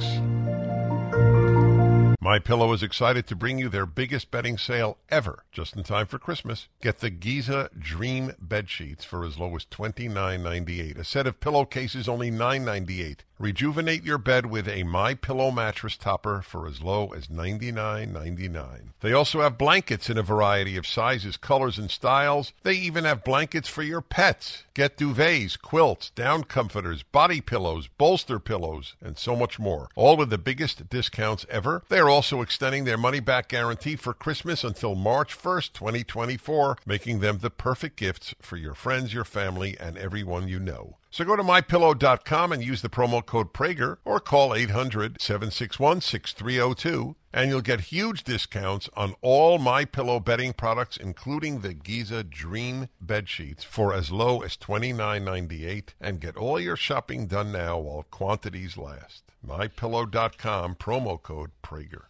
[2.23, 6.07] My Pillow is excited to bring you their biggest bedding sale ever, just in time
[6.07, 6.68] for Christmas.
[6.81, 10.97] Get the Giza Dream bed sheets for as low as twenty nine ninety eight.
[10.99, 13.25] A set of pillowcases only nine ninety eight.
[13.41, 18.12] Rejuvenate your bed with a My Pillow mattress topper for as low as ninety nine
[18.12, 18.93] ninety nine.
[19.01, 22.53] They also have blankets in a variety of sizes, colors, and styles.
[22.62, 24.62] They even have blankets for your pets.
[24.75, 29.89] Get duvets, quilts, down comforters, body pillows, bolster pillows, and so much more.
[29.97, 31.83] All with the biggest discounts ever.
[31.89, 37.20] They are also extending their money back guarantee for Christmas until March 1st, 2024, making
[37.20, 40.98] them the perfect gifts for your friends, your family, and everyone you know.
[41.10, 47.16] So go to mypillow.com and use the promo code Prager or call 800 761 6302
[47.34, 52.88] and you'll get huge discounts on all My Pillow bedding products including the Giza Dream
[53.00, 58.04] bed sheets for as low as $29.98 and get all your shopping done now while
[58.10, 59.32] quantities last.
[59.47, 62.05] mypillow.com promo code Prager.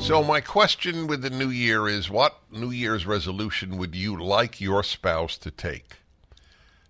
[0.00, 4.60] So my question with the new year is what New Year's resolution would you like
[4.60, 5.96] your spouse to take?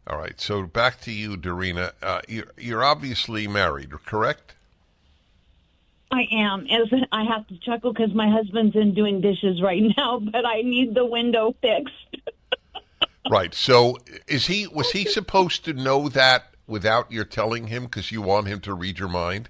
[0.06, 1.92] All right, so back to you, Dorina.
[2.02, 4.54] Uh, you're, you're obviously married, correct?
[6.10, 6.66] I am.
[6.70, 10.62] As I have to chuckle because my husband's in doing dishes right now, but I
[10.62, 12.16] need the window fixed.
[13.30, 13.54] Right.
[13.54, 18.22] So is he was he supposed to know that without your telling him because you
[18.22, 19.48] want him to read your mind?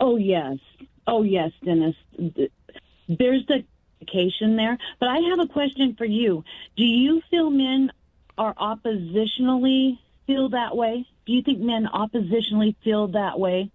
[0.00, 0.58] Oh yes.
[1.06, 1.96] Oh yes, Dennis.
[2.18, 3.64] There's the
[4.06, 6.44] communication there, but I have a question for you.
[6.76, 7.92] Do you feel men
[8.38, 11.06] are oppositionally feel that way?
[11.26, 13.70] Do you think men oppositionally feel that way?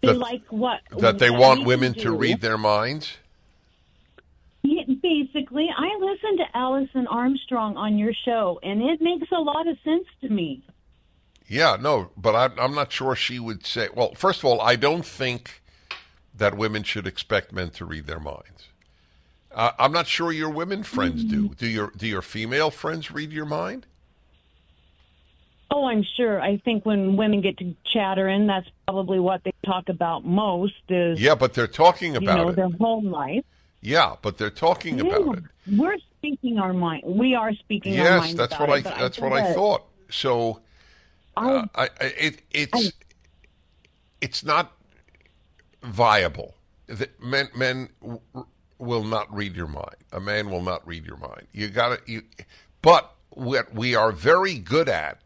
[0.00, 3.16] They That- like what That they want women to read their minds?
[5.10, 9.76] Basically, I listen to Alison Armstrong on your show, and it makes a lot of
[9.82, 10.62] sense to me.
[11.48, 13.88] Yeah, no, but I, I'm not sure she would say.
[13.92, 15.62] Well, first of all, I don't think
[16.32, 18.68] that women should expect men to read their minds.
[19.52, 21.48] Uh, I'm not sure your women friends do.
[21.56, 23.86] Do your do your female friends read your mind?
[25.72, 26.40] Oh, I'm sure.
[26.40, 30.74] I think when women get to chattering, that's probably what they talk about most.
[30.88, 32.56] Is Yeah, but they're talking you about know it.
[32.56, 33.44] their home life.
[33.80, 35.44] Yeah, but they're talking about it.
[35.66, 37.04] We're speaking our mind.
[37.06, 38.34] We are speaking our Yes, mind.
[38.34, 39.84] that's what I it, that's think what I thought.
[40.10, 40.60] So
[41.44, 42.92] uh, I, I it it's
[44.20, 44.72] it's not
[45.82, 46.54] viable.
[46.88, 48.20] The, men men w-
[48.78, 49.96] will not read your mind.
[50.12, 51.46] A man will not read your mind.
[51.52, 52.22] You got to you
[52.82, 55.20] but what we are very good at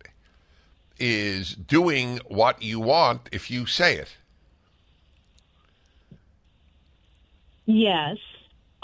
[0.99, 4.17] is doing what you want if you say it.
[7.67, 8.17] Yes,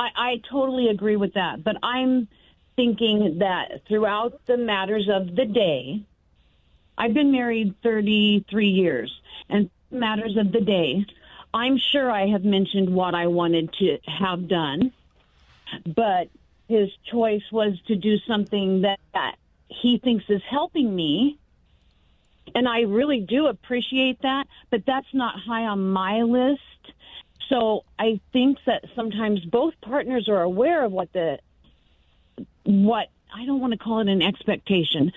[0.00, 1.62] I, I totally agree with that.
[1.62, 2.26] But I'm
[2.74, 6.02] thinking that throughout the matters of the day,
[6.96, 9.20] I've been married 33 years,
[9.50, 11.04] and matters of the day,
[11.52, 14.92] I'm sure I have mentioned what I wanted to have done,
[15.84, 16.28] but
[16.68, 19.36] his choice was to do something that, that
[19.68, 21.38] he thinks is helping me.
[22.54, 26.62] And I really do appreciate that, but that's not high on my list.
[27.50, 31.38] So I think that sometimes both partners are aware of what the
[32.62, 35.12] what I don't want to call it an expectation,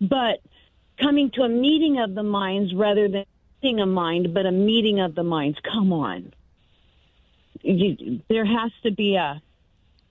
[0.00, 0.40] but
[1.00, 3.24] coming to a meeting of the minds rather than
[3.62, 5.58] meeting a mind, but a meeting of the minds.
[5.62, 6.34] Come on,
[7.62, 9.40] you, there has to be a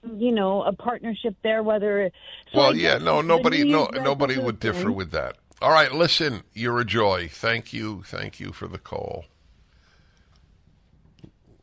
[0.03, 1.61] you know a partnership there.
[1.61, 2.11] Whether
[2.51, 5.37] so well, yeah, no, nobody, no, nobody would differ with that.
[5.61, 7.29] All right, listen, you're a joy.
[7.31, 9.25] Thank you, thank you for the call.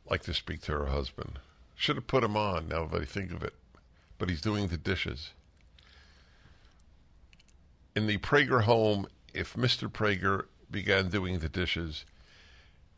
[0.09, 1.39] Like to speak to her husband.
[1.75, 2.67] Should have put him on.
[2.67, 3.53] Now that I think of it,
[4.17, 5.31] but he's doing the dishes.
[7.95, 9.89] In the Prager home, if Mr.
[9.89, 12.05] Prager began doing the dishes,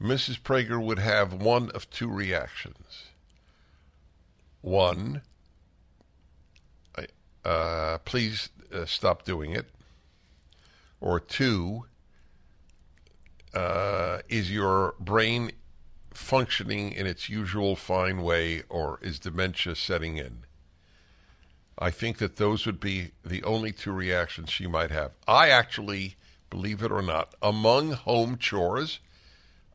[0.01, 0.39] Mrs.
[0.39, 3.05] Prager would have one of two reactions.
[4.61, 5.21] One,
[7.47, 9.67] uh, please uh, stop doing it.
[10.99, 11.85] Or two,
[13.53, 15.51] uh, is your brain
[16.17, 20.43] functioning in its usual fine way or is dementia setting in?
[21.79, 25.11] I think that those would be the only two reactions she might have.
[25.27, 26.15] I actually,
[26.49, 28.99] believe it or not, among home chores,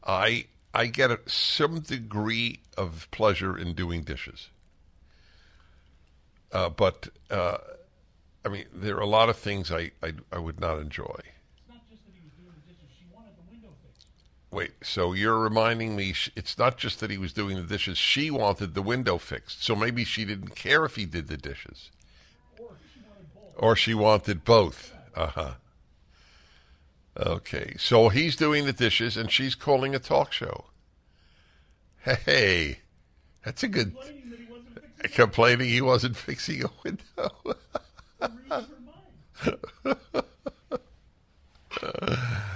[0.05, 4.49] I I get some degree of pleasure in doing dishes.
[6.51, 7.59] Uh, but uh,
[8.45, 11.21] I mean, there are a lot of things I, I, I would not enjoy.
[14.53, 17.97] Wait, so you're reminding me sh- it's not just that he was doing the dishes,
[17.97, 19.65] she wanted the window fixed.
[19.65, 21.91] So maybe she didn't care if he did the dishes.
[23.57, 24.95] Or she wanted both.
[25.17, 25.53] Uh huh.
[27.17, 30.67] Okay, so he's doing the dishes and she's calling a talk show.
[32.05, 32.81] Hey,
[33.45, 33.97] that's a good.
[35.15, 37.57] Complaining he wasn't fixing a window.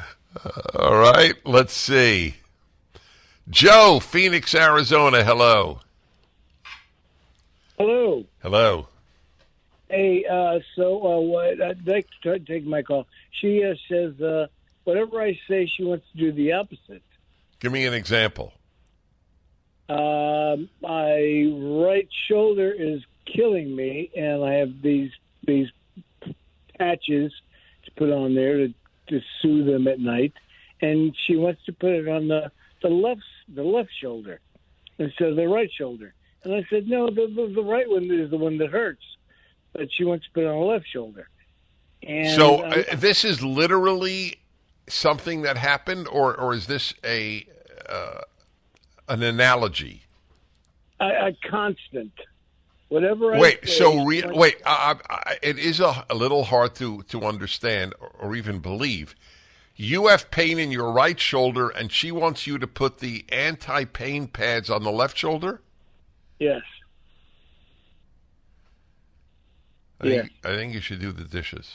[0.74, 2.36] All right, let's see.
[3.48, 5.22] Joe, Phoenix, Arizona.
[5.22, 5.80] Hello.
[7.78, 8.24] Hello.
[8.42, 8.88] Hello.
[9.88, 11.62] Hey, uh, so uh, what?
[11.62, 13.06] I'd like to try to take my call.
[13.30, 14.48] She uh, says uh,
[14.84, 17.02] whatever I say, she wants to do the opposite.
[17.60, 18.52] Give me an example.
[19.88, 25.12] Um, my right shoulder is killing me, and I have these
[25.46, 25.68] these
[26.78, 27.32] patches
[27.84, 28.74] to put on there to,
[29.08, 30.32] to soothe them at night.
[30.80, 32.50] And she wants to put it on the
[32.82, 33.22] the left
[33.54, 34.40] the left shoulder
[34.98, 36.12] instead of the right shoulder.
[36.44, 39.04] And I said, no, the the, the right one is the one that hurts,
[39.72, 41.28] but she wants to put it on the left shoulder.
[42.02, 44.36] And so um, uh, this is literally
[44.88, 47.46] something that happened, or or is this a
[47.88, 48.20] uh,
[49.08, 50.06] an analogy?
[51.00, 52.12] a, a constant.
[52.88, 53.34] Whatever.
[53.34, 56.74] I Wait, say, so re- wait, I, I, I- it is a, a little hard
[56.76, 59.14] to to understand or, or even believe.
[59.78, 64.28] You have pain in your right shoulder, and she wants you to put the anti-pain
[64.28, 65.60] pads on the left shoulder.
[66.38, 66.62] Yes.
[70.00, 70.30] I think, Yes.
[70.44, 71.74] I think you should do the dishes.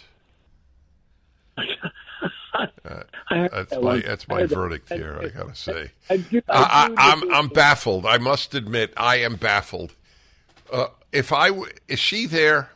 [1.58, 5.18] Heard That's my that's my verdict here.
[5.22, 8.06] I gotta say, I do- I I, do I, I'm I'm baffled.
[8.06, 9.96] I must admit, I am baffled.
[10.72, 12.70] Uh, if I w- is she there?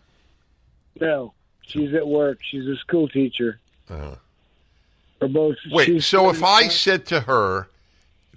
[1.00, 2.40] No, she's at work.
[2.50, 3.60] She's a school teacher.
[3.90, 4.16] Uh,
[5.22, 5.56] Or both.
[5.72, 7.70] wait, she's so if I said to her,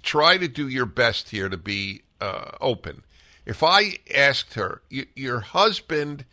[0.03, 3.03] try to do your best here to be uh, open.
[3.45, 6.25] If I asked her, y- your husband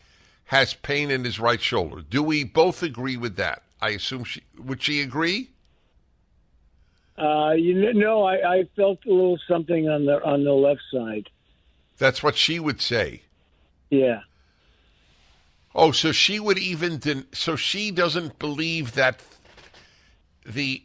[0.46, 3.62] has pain in his right shoulder, do we both agree with that?
[3.80, 5.50] I assume she would she agree?
[7.18, 11.28] Uh, you know, I, I felt a little something on the on the left side.
[11.98, 13.22] That's what she would say.
[13.96, 14.20] Yeah.
[15.74, 19.22] Oh, so she would even den- so she doesn't believe that
[20.44, 20.82] the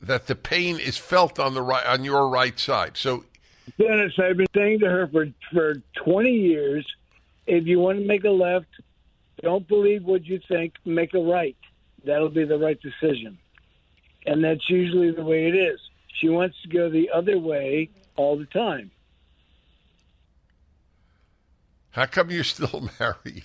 [0.00, 2.96] that the pain is felt on the right on your right side.
[2.96, 3.24] So
[3.78, 5.74] Dennis, I've been saying to her for for
[6.04, 6.86] 20 years,
[7.46, 8.68] if you want to make a left,
[9.42, 11.56] don't believe what you think, make a right.
[12.04, 13.38] That'll be the right decision.
[14.26, 15.80] And that's usually the way it is.
[16.20, 18.90] She wants to go the other way all the time.
[21.90, 23.44] How come you're still married?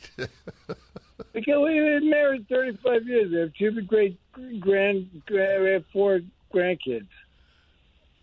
[1.34, 3.32] Because we've been married 35 years.
[3.32, 4.20] We have two great
[4.60, 6.22] grand, grand we have four
[6.54, 7.08] grandkids.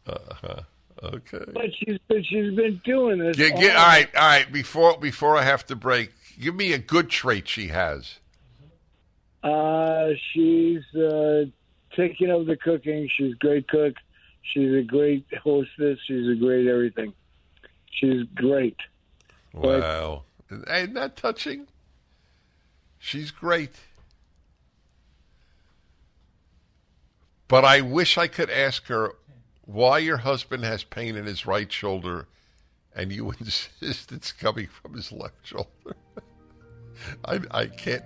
[0.07, 0.61] uh-huh.
[1.03, 1.45] Okay.
[1.53, 3.37] But she's but she's been doing this.
[3.37, 4.53] Get, all right, all right.
[4.53, 8.19] Before before I have to break, give me a good trait she has.
[9.43, 11.47] Uh, she's uh,
[11.97, 13.09] taking over the cooking.
[13.17, 13.95] She's a great cook.
[14.43, 15.99] She's a great hostess.
[16.07, 17.13] She's a great everything.
[17.91, 18.77] She's great.
[19.55, 20.25] Wow,
[20.69, 21.67] ain't that touching?
[22.99, 23.75] She's great.
[27.49, 29.13] But I wish I could ask her
[29.67, 32.27] why your husband has pain in his right shoulder
[32.95, 35.97] and you insist it's coming from his left shoulder.
[37.25, 38.05] I, I can't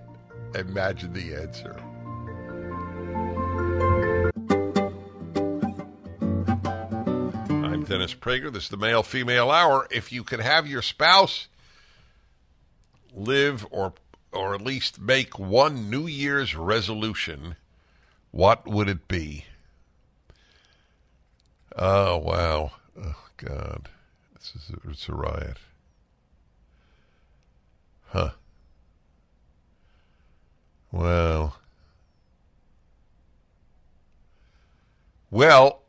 [0.55, 1.77] imagine the answer.
[7.87, 8.53] Dennis Prager.
[8.53, 9.87] This is the Male Female Hour.
[9.93, 11.47] If you could have your spouse
[13.15, 13.95] live or
[14.33, 17.55] or at least make one New Year's resolution,
[18.33, 19.45] what would it be?
[21.77, 22.73] Oh wow.
[23.01, 23.89] Oh God.
[24.35, 25.57] This is a, it's a riot.
[28.09, 28.31] Huh.
[30.91, 31.55] Wow.
[35.31, 35.83] Well,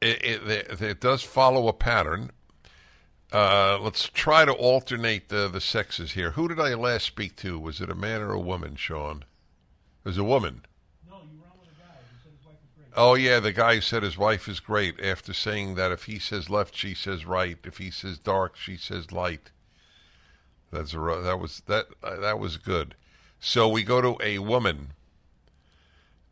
[0.00, 2.30] it, it, it does follow a pattern.
[3.32, 6.32] Uh, let's try to alternate the, the sexes here.
[6.32, 7.58] Who did I last speak to?
[7.58, 9.24] Was it a man or a woman, Sean?
[10.04, 10.62] It was a woman.
[11.08, 12.92] No, you were on with a guy who said his wife is great.
[12.96, 16.18] Oh yeah, the guy who said his wife is great after saying that if he
[16.18, 17.58] says left, she says right.
[17.62, 19.52] If he says dark, she says light.
[20.72, 22.94] That's a that was that uh, that was good.
[23.38, 24.92] So we go to a woman,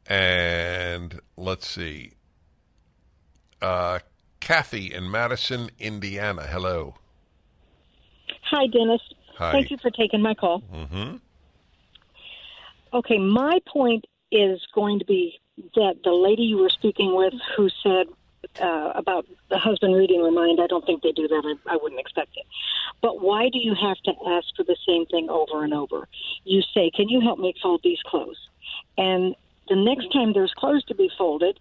[0.06, 2.12] and let's see.
[3.60, 3.98] Uh,
[4.40, 6.42] Kathy in Madison, Indiana.
[6.42, 6.94] Hello.
[8.50, 9.02] Hi, Dennis.
[9.36, 9.52] Hi.
[9.52, 10.62] Thank you for taking my call.
[10.72, 11.16] Mm-hmm.
[12.92, 15.38] Okay, my point is going to be
[15.74, 18.06] that the lady you were speaking with who said
[18.60, 21.56] uh, about the husband reading her mind, I don't think they do that.
[21.66, 22.46] I, I wouldn't expect it.
[23.02, 26.08] But why do you have to ask for the same thing over and over?
[26.44, 28.38] You say, Can you help me fold these clothes?
[28.96, 29.34] And
[29.68, 31.58] the next time there's clothes to be folded,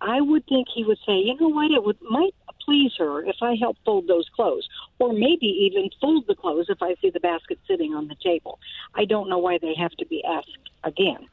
[0.00, 1.70] I would think he would say, You know what?
[1.70, 2.34] It would might
[2.64, 4.68] please her if I help fold those clothes,
[4.98, 8.58] or maybe even fold the clothes if I see the basket sitting on the table.
[8.94, 11.28] I don't know why they have to be asked again.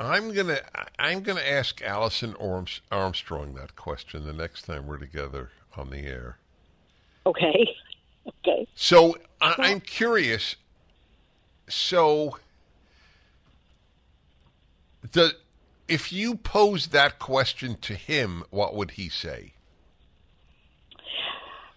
[0.00, 0.60] I'm gonna
[0.98, 2.34] I'm gonna ask Alison
[2.90, 6.38] Armstrong that question the next time we're together on the air.
[7.26, 7.66] Okay.
[8.46, 8.66] Okay.
[8.74, 10.56] So I, I'm curious.
[11.66, 12.36] So,
[15.12, 15.34] the
[15.88, 19.54] if you posed that question to him, what would he say?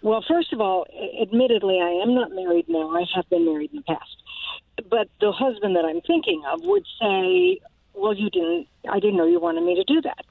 [0.02, 0.86] Well, first of all,
[1.22, 2.92] admittedly, I am not married now.
[2.92, 4.18] I have been married in the past.
[4.90, 7.60] But the husband that I'm thinking of would say,
[7.94, 8.68] "Well, you didn't.
[8.90, 10.26] I didn't know you wanted me to do that."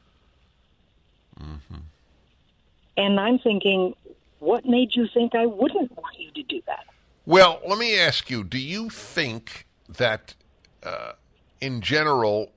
[2.96, 3.94] And I'm thinking,
[4.40, 6.84] what made you think I wouldn't want you to do that?
[7.24, 10.34] Well, let me ask you: Do you think that,
[10.82, 11.12] uh,
[11.60, 12.52] in general,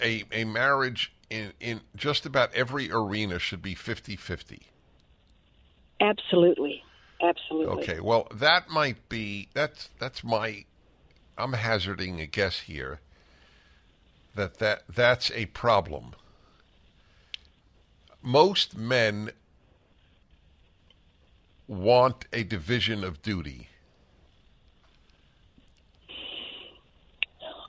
[0.00, 4.60] a a marriage in in just about every arena should be 50-50?
[6.00, 6.82] Absolutely,
[7.22, 7.82] absolutely.
[7.82, 10.64] Okay, well, that might be that's that's my
[11.38, 13.00] I'm hazarding a guess here
[14.34, 16.14] that that that's a problem.
[18.22, 19.30] Most men
[21.68, 23.68] want a division of duty.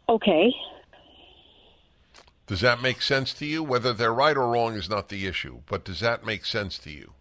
[0.09, 0.53] Okay.
[2.47, 3.61] Does that make sense to you?
[3.61, 6.89] Whether they're right or wrong is not the issue, but does that make sense to
[6.89, 7.11] you?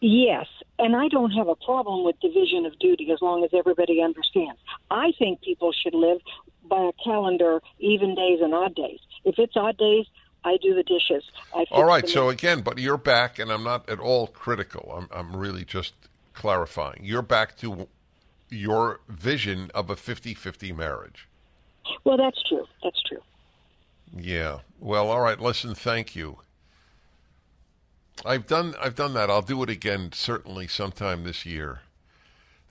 [0.00, 0.46] Yes,
[0.78, 4.58] and I don't have a problem with division of duty as long as everybody understands.
[4.90, 6.18] I think people should live
[6.64, 8.98] by a calendar, even days and odd days.
[9.24, 10.06] If it's odd days,
[10.44, 11.22] I do the dishes.
[11.54, 14.92] I All right, so again, but you're back, and I'm not at all critical.
[14.92, 15.94] I'm, I'm really just
[16.34, 17.00] clarifying.
[17.02, 17.86] You're back to
[18.48, 21.28] your vision of a 50 50 marriage.
[22.04, 22.66] well, that's true.
[22.82, 23.20] That's true.
[24.16, 24.58] Yeah.
[24.78, 25.40] Well, all right.
[25.40, 26.38] Listen, thank you.
[28.24, 29.30] I've done I've done that.
[29.30, 31.80] I'll do it again certainly sometime this year.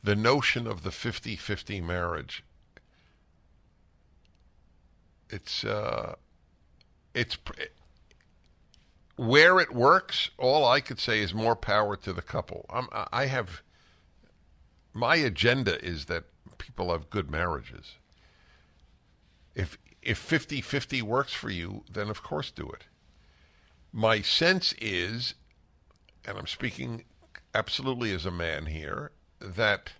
[0.03, 2.43] The notion of the 50-50 marriage
[5.29, 6.15] it's uh
[7.13, 7.53] it's pr-
[9.17, 12.65] where it works, all I could say is more power to the couple.
[12.69, 13.61] I'm, I have
[14.93, 16.23] my agenda is that
[16.57, 17.97] people have good marriages.
[19.53, 22.85] If if 50-50 works for you, then of course do it.
[23.93, 25.35] My sense is,
[26.25, 27.03] and I'm speaking
[27.53, 29.91] absolutely as a man here, that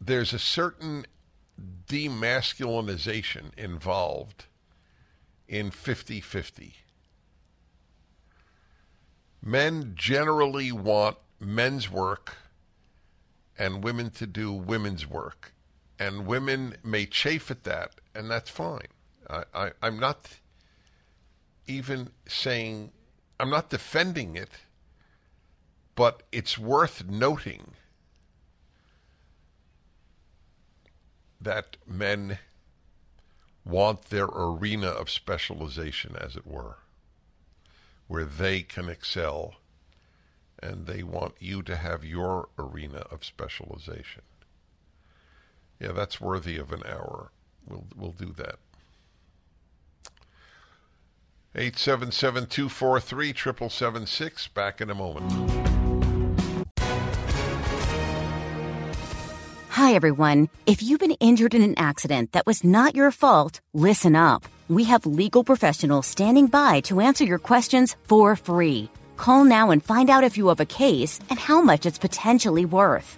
[0.00, 1.06] there's a certain
[1.86, 4.46] demasculinization involved
[5.48, 6.74] in 50 50.
[9.42, 12.36] Men generally want men's work
[13.58, 15.52] and women to do women's work.
[15.98, 18.86] And women may chafe at that, and that's fine.
[19.28, 20.38] I, I, I'm not
[21.66, 22.92] even saying,
[23.40, 24.50] I'm not defending it,
[25.94, 27.72] but it's worth noting
[31.40, 32.38] that men
[33.64, 36.78] want their arena of specialization, as it were,
[38.06, 39.56] where they can excel,
[40.60, 44.22] and they want you to have your arena of specialization.
[45.80, 47.32] Yeah, that's worthy of an hour.
[47.66, 48.56] We'll we'll do that.
[51.54, 54.52] 877-243-7776.
[54.54, 55.32] Back in a moment.
[59.70, 60.48] Hi, everyone.
[60.66, 64.44] If you've been injured in an accident that was not your fault, listen up.
[64.68, 68.90] We have legal professionals standing by to answer your questions for free.
[69.16, 72.64] Call now and find out if you have a case and how much it's potentially
[72.64, 73.17] worth.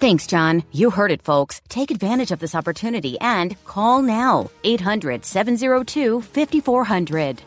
[0.00, 0.64] Thanks, John.
[0.72, 1.60] You heard it, folks.
[1.68, 4.50] Take advantage of this opportunity and call now.
[4.64, 7.42] 800 702 5400.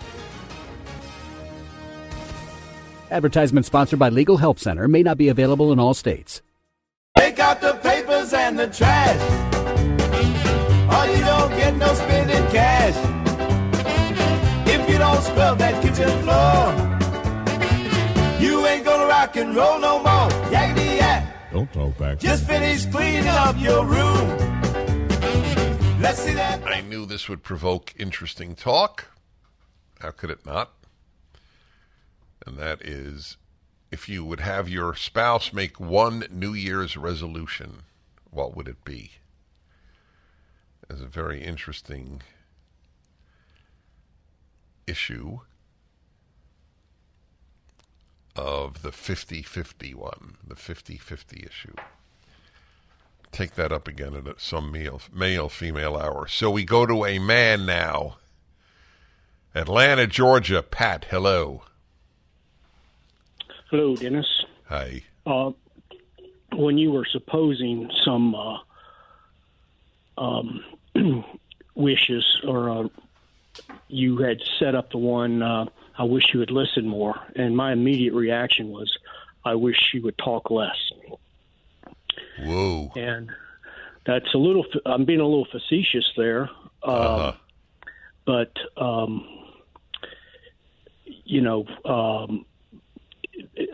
[3.09, 6.43] Advertisement sponsored by Legal Help Center may not be available in all states.
[7.17, 9.19] Take out the papers and the trash.
[10.93, 12.95] or you don't get no spending cash.
[14.67, 16.73] If you don't scrub that kitchen floor,
[18.39, 20.29] you ain't gonna rock and roll no more.
[20.51, 20.82] Yakety yak.
[21.53, 22.17] Don't talk back.
[22.17, 24.27] Just finish cleaning up your room.
[26.01, 26.63] Let's see that.
[26.65, 29.11] I knew this would provoke interesting talk.
[29.99, 30.71] How could it not?
[32.47, 33.37] And that is
[33.91, 37.83] if you would have your spouse make one New Year's resolution,
[38.31, 39.11] what would it be?
[40.89, 42.23] It's a very interesting
[44.87, 45.41] issue
[48.35, 51.75] of the 50 50 one, the 50 50 issue.
[53.31, 56.27] Take that up again at some male, male female hour.
[56.27, 58.17] So we go to a man now.
[59.55, 60.61] Atlanta, Georgia.
[60.61, 61.63] Pat, hello.
[63.69, 64.45] Hello, Dennis.
[64.65, 65.03] Hi.
[65.25, 65.51] Uh,
[66.53, 68.57] when you were supposing some uh,
[70.17, 70.63] um,
[71.75, 72.87] wishes, or uh,
[73.87, 75.65] you had set up the one, uh,
[75.97, 78.97] I wish you had listened more, and my immediate reaction was,
[79.45, 80.91] I wish you would talk less.
[82.39, 82.91] Whoa.
[82.95, 83.29] And
[84.05, 86.49] that's a little, I'm being a little facetious there.
[86.81, 87.33] Uh, Uh-huh.
[88.25, 89.27] But, um,
[91.25, 92.45] you know, um,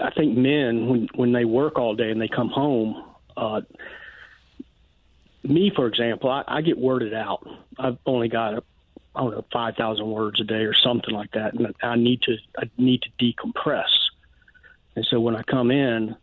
[0.01, 3.03] I think men when when they work all day and they come home,
[3.37, 3.61] uh,
[5.43, 7.47] me for example, I, I get worded out.
[7.77, 8.63] I've only got a,
[9.19, 12.21] I don't know five thousand words a day or something like that, and I need
[12.21, 13.89] to I need to decompress.
[14.95, 16.15] And so when I come in,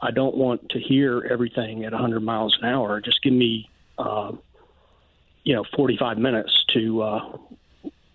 [0.00, 3.00] I don't want to hear everything at 100 miles an hour.
[3.00, 4.32] Just give me, uh,
[5.44, 7.36] you know, 45 minutes to uh,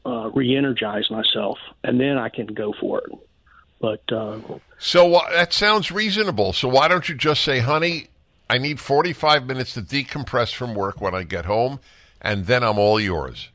[0.05, 3.11] uh, re-energize myself, and then I can go for it.
[3.79, 4.39] But uh,
[4.77, 6.51] So uh, that sounds reasonable.
[6.51, 8.07] So why don't you just say, honey,
[8.49, 11.79] I need 45 minutes to decompress from work when I get home,
[12.21, 13.49] and then I'm all yours.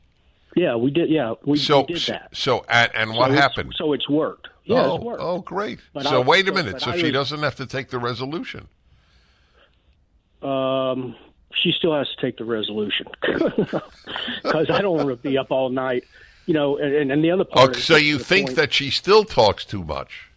[0.55, 1.09] Yeah, we did.
[1.09, 2.29] Yeah, we, so, we did that.
[2.33, 3.73] So, and, what happened?
[3.75, 4.47] So it's worked.
[4.65, 5.21] Yeah, oh, it's worked.
[5.21, 5.79] oh, great.
[5.93, 6.81] But so I- wait a minute.
[6.81, 8.67] So I she was- doesn't have to take the resolution.
[10.41, 11.15] Um,
[11.53, 15.69] she still has to take the resolution because I don't want to be up all
[15.69, 16.03] night.
[16.45, 17.69] You know, and, and the other part.
[17.69, 20.29] Oh, so you think point- that she still talks too much?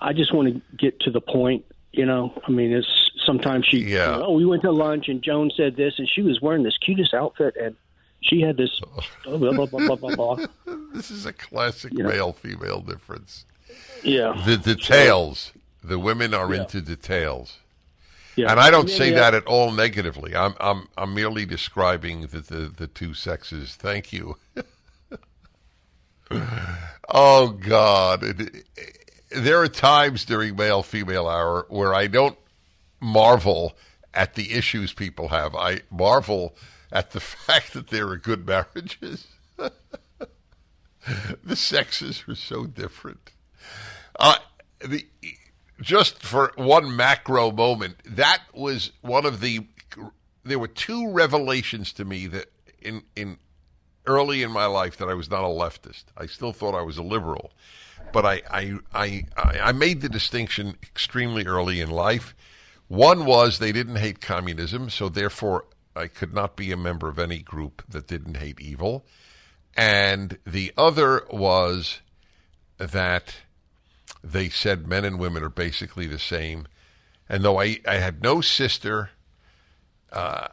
[0.00, 1.64] I just want to get to the point.
[1.92, 2.88] You know, I mean, it's
[3.24, 3.78] sometimes she.
[3.78, 4.20] Yeah.
[4.22, 7.14] oh, we went to lunch and Joan said this, and she was wearing this cutest
[7.14, 7.76] outfit, and
[8.22, 8.80] she had this.
[9.24, 10.46] Blah, blah, blah, blah, blah.
[10.94, 12.06] This is a classic Yeah.
[12.06, 13.44] male female difference.
[14.02, 14.40] Yeah.
[14.46, 15.52] The details.
[15.84, 16.62] the women are Yeah.
[16.62, 17.56] into details.
[18.36, 18.50] Yeah.
[18.50, 20.34] And I don't then say the that at all negatively.
[20.34, 23.74] I'm I'm I'm merely describing the the, the two sexes.
[23.74, 24.36] Thank you.
[27.08, 28.22] oh God.
[28.22, 28.64] It-
[29.34, 32.36] there are times during male female hour where I don't
[33.00, 33.74] marvel
[34.12, 35.54] at the issues people have.
[35.54, 36.54] I marvel
[36.92, 39.26] at the fact that there are good marriages.
[41.42, 43.32] the sexes are so different.
[44.18, 44.36] Uh,
[44.80, 45.06] the
[45.80, 49.66] just for one macro moment, that was one of the.
[50.44, 52.46] There were two revelations to me that
[52.80, 53.38] in in
[54.06, 56.04] early in my life that I was not a leftist.
[56.16, 57.52] I still thought I was a liberal,
[58.12, 62.34] but I I I, I I made the distinction extremely early in life.
[62.88, 65.64] One was they didn't hate communism, so therefore
[65.94, 69.04] I could not be a member of any group that didn't hate evil.
[69.76, 72.00] And the other was
[72.78, 73.36] that
[74.22, 76.66] they said men and women are basically the same.
[77.28, 79.10] And though I, I had no sister
[80.10, 80.48] uh,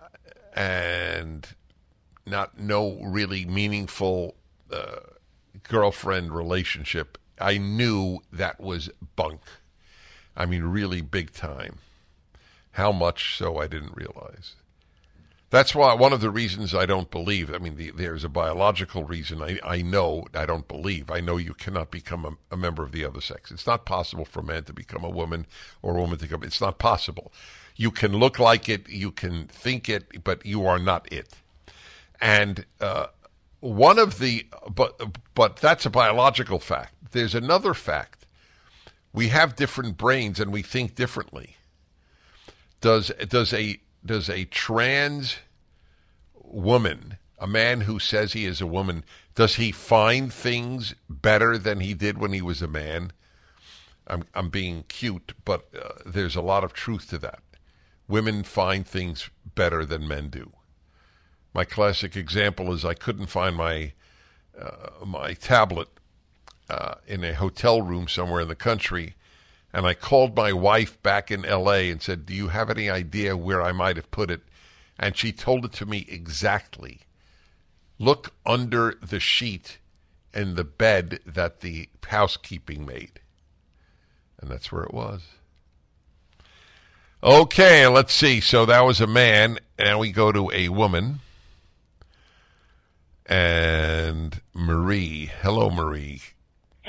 [0.56, 1.48] and
[2.26, 4.36] not no really meaningful
[4.72, 5.00] uh,
[5.64, 9.42] girlfriend relationship, I knew that was bunk.
[10.36, 11.80] I mean, really big time.
[12.72, 14.56] How much so I didn't realize.
[15.52, 17.52] That's why one of the reasons I don't believe.
[17.52, 19.42] I mean, the, there's a biological reason.
[19.42, 21.10] I, I know I don't believe.
[21.10, 23.50] I know you cannot become a, a member of the other sex.
[23.50, 25.48] It's not possible for a man to become a woman
[25.82, 26.44] or a woman to become.
[26.44, 27.34] It's not possible.
[27.76, 31.34] You can look like it, you can think it, but you are not it.
[32.22, 33.08] And uh,
[33.60, 35.02] one of the but
[35.34, 36.94] but that's a biological fact.
[37.12, 38.28] There's another fact.
[39.14, 41.56] We have different brains and we think differently.
[42.82, 45.38] Does does a does a trans
[46.34, 49.04] woman, a man who says he is a woman,
[49.36, 53.12] does he find things better than he did when he was a man?
[54.08, 57.42] I'm I'm being cute, but uh, there's a lot of truth to that.
[58.08, 60.52] Women find things better than men do.
[61.54, 63.94] My classic example is I couldn't find my
[64.60, 65.88] uh, my tablet
[66.70, 69.16] uh, in a hotel room somewhere in the country,
[69.74, 71.90] and I called my wife back in L.A.
[71.90, 74.42] and said, "Do you have any idea where I might have put it?"
[75.00, 77.00] and she told it to me exactly.
[77.98, 79.78] Look under the sheet
[80.34, 83.22] in the bed that the housekeeping made.
[84.40, 85.24] And that's where it was.
[87.24, 88.40] Okay, let's see.
[88.40, 89.60] So that was a man.
[89.78, 91.20] Now we go to a woman.
[93.26, 95.32] And Marie.
[95.42, 96.22] Hello, Marie.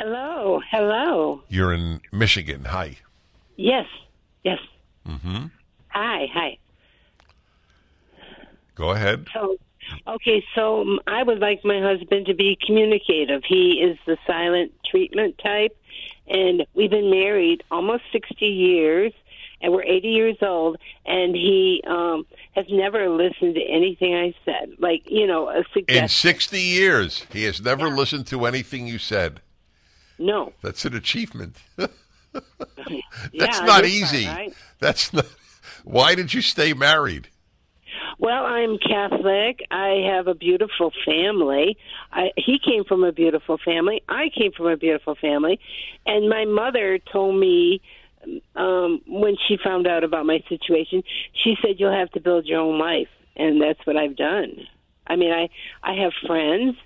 [0.01, 1.42] Hello, hello.
[1.51, 2.64] You're in Michigan.
[2.64, 2.96] Hi.
[3.57, 3.84] Yes,
[4.42, 4.59] yes.
[5.07, 5.48] Mm-hmm.
[5.88, 6.59] Hi, hi.
[8.76, 9.26] Go ahead.
[9.34, 9.59] So,
[10.09, 13.42] okay, so I would like my husband to be communicative.
[13.46, 15.76] He is the silent treatment type,
[16.26, 19.12] and we've been married almost 60 years,
[19.61, 24.76] and we're 80 years old, and he um, has never listened to anything I said.
[24.78, 26.05] Like, you know, a suggestion.
[26.05, 29.42] In 60 years, he has never listened to anything you said.
[30.20, 30.52] No.
[30.62, 31.56] That's an achievement.
[32.88, 33.00] Yeah,
[33.34, 34.26] That's not this part, easy.
[34.26, 34.54] right?
[34.78, 35.26] That's not.
[35.82, 37.26] Why did you stay married?
[38.20, 39.66] Well, I'm Catholic.
[39.70, 41.76] I have a beautiful family.
[42.12, 44.02] I, he came from a beautiful family.
[44.08, 45.58] I came from a beautiful family.
[46.06, 47.80] And my mother told me
[48.54, 51.02] um, when she found out about my situation,
[51.32, 53.08] she said, You'll have to build your own life.
[53.36, 54.66] And that's what I've done.
[55.06, 55.48] I mean, I,
[55.82, 56.76] I have friends,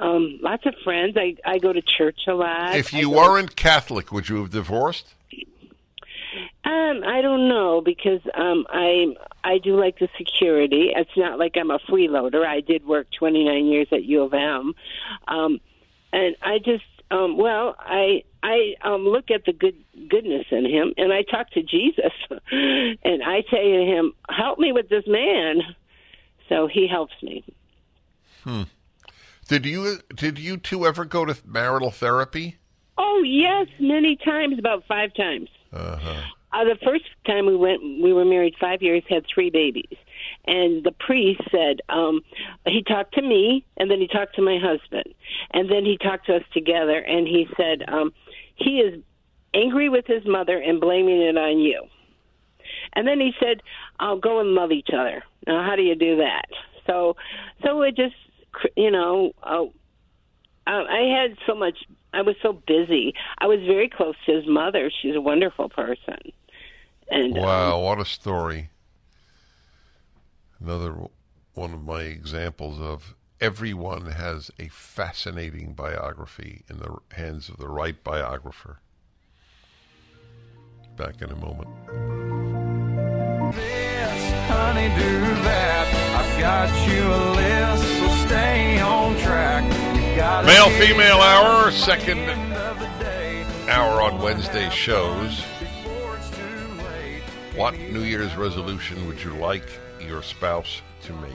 [0.00, 1.16] um, lots of friends.
[1.16, 2.74] I, I go to church a lot.
[2.74, 5.14] If you weren't Catholic, would you have divorced?
[6.64, 10.92] Um, I don't know because um I I do like the security.
[10.94, 12.46] It's not like I'm a freeloader.
[12.46, 14.74] I did work 29 years at U of M.
[15.26, 15.60] Um
[16.12, 19.76] and I just um well, I I um look at the good
[20.08, 22.12] goodness in him and I talk to Jesus
[22.50, 25.62] and I say to him, "Help me with this man."
[26.48, 27.44] So he helps me.
[28.44, 28.62] Hmm.
[29.50, 32.58] Did you did you two ever go to marital therapy?
[32.96, 35.48] Oh, yes, many times, about 5 times.
[35.72, 36.22] Uh-huh.
[36.52, 39.96] Uh, the first time we went, we were married five years, had three babies,
[40.46, 42.20] and the priest said um,
[42.66, 45.14] he talked to me, and then he talked to my husband,
[45.50, 48.12] and then he talked to us together, and he said um,
[48.54, 49.00] he is
[49.52, 51.82] angry with his mother and blaming it on you,
[52.92, 53.62] and then he said,
[53.98, 56.46] "I'll go and love each other." Now, how do you do that?
[56.86, 57.16] So,
[57.64, 58.14] so it just,
[58.76, 59.64] you know, uh,
[60.66, 61.78] uh, I had so much.
[62.12, 63.14] I was so busy.
[63.38, 64.90] I was very close to his mother.
[64.90, 66.18] She's a wonderful person.
[67.10, 68.70] And um, Wow, what a story.
[70.60, 70.94] Another
[71.54, 77.68] one of my examples of everyone has a fascinating biography in the hands of the
[77.68, 78.80] right biographer.
[80.96, 81.68] Back in a moment.
[84.48, 85.60] honeydew that.
[88.30, 90.46] I've got you a list, so stay on track.
[90.46, 92.18] Male Female hour, second
[93.68, 95.40] hour on Wednesday shows.
[97.56, 99.68] What New Year's resolution would you like
[100.00, 101.32] your spouse to make?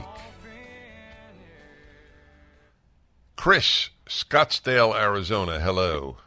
[3.36, 5.60] Chris, Scottsdale, Arizona.
[5.60, 6.18] Hello.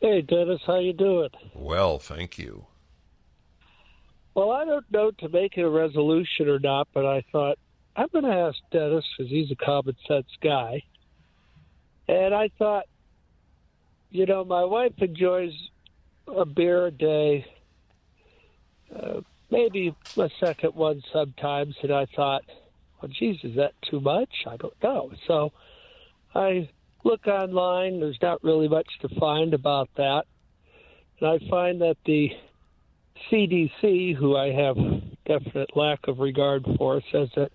[0.00, 1.30] Hey, Dennis, how you doing?
[1.54, 2.66] Well, thank you.
[4.34, 7.58] Well, I don't know to make it a resolution or not, but I thought
[7.96, 10.82] I'm going to ask Dennis because he's a common sense guy.
[12.08, 12.84] And I thought,
[14.10, 15.52] you know, my wife enjoys
[16.26, 17.46] a beer a day,
[18.94, 19.20] uh,
[19.50, 21.74] maybe a second one sometimes.
[21.82, 22.42] And I thought,
[23.00, 24.30] well, geez, is that too much?
[24.46, 25.12] I don't know.
[25.26, 25.52] So
[26.34, 26.68] I
[27.04, 28.00] look online.
[28.00, 30.24] There's not really much to find about that.
[31.20, 32.30] And I find that the
[33.30, 34.76] CDC, who I have
[35.26, 37.52] definite lack of regard for, says that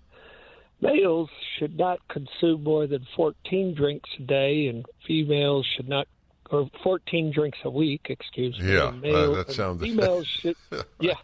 [0.80, 1.28] males
[1.58, 6.06] should not consume more than 14 drinks a day, and females should not,
[6.50, 8.72] or 14 drinks a week, excuse me.
[8.74, 10.56] Yeah, and uh, that sounds- Females should,
[11.00, 11.14] yeah,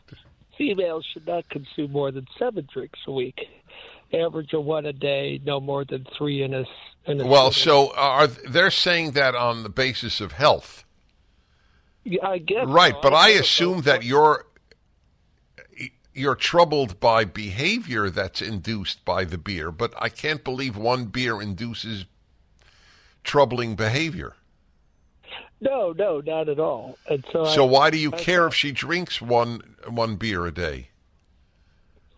[0.57, 3.49] females should not consume more than seven drinks a week.
[4.13, 6.65] Average of one a day, no more than three in a.
[7.07, 10.85] In a Well, so are they're saying that on the basis of health,
[12.05, 12.95] Yeah, I guess right?
[12.95, 13.01] so.
[13.03, 14.46] But I don't assume that you're
[16.17, 19.71] you're troubled by behavior that's induced by the beer.
[19.71, 22.07] But I can't believe one beer induces
[23.23, 24.35] troubling behavior.
[25.61, 26.99] No, no, not at all.
[27.09, 30.47] And so, So I, why do you I care if she drinks one one beer
[30.47, 30.91] a day?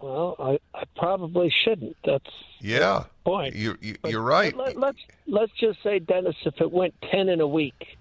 [0.00, 1.96] Well, I, I probably shouldn't.
[2.04, 2.30] That's
[2.60, 3.54] Yeah, the point.
[3.54, 4.56] you, you, you're right.
[4.56, 7.97] Let, let's let's just say, Dennis, if it went ten in a week,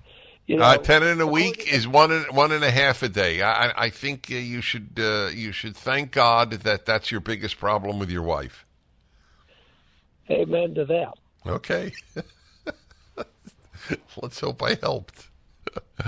[0.48, 3.10] you know, uh, ten in a week is one and, one and a half a
[3.10, 3.42] day.
[3.42, 7.22] I, I- I think uh, you should uh, you should thank God that that's your
[7.22, 8.66] biggest problem with your wife.
[10.32, 11.14] amen to that.
[11.46, 11.94] Okay,
[14.22, 15.28] let's hope I helped.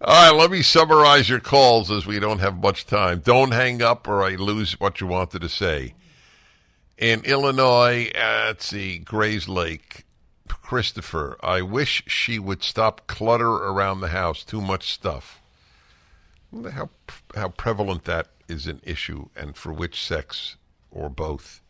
[0.00, 3.20] All right, let me summarize your calls as we don't have much time.
[3.20, 5.94] Don't hang up or I lose what you wanted to say.
[6.98, 10.02] In Illinois, at the Grayslake,
[10.48, 14.44] Christopher, I wish she would stop clutter around the house.
[14.44, 15.40] Too much stuff.
[16.72, 16.90] How
[17.34, 20.56] how prevalent that is an issue, and for which sex
[20.90, 21.60] or both.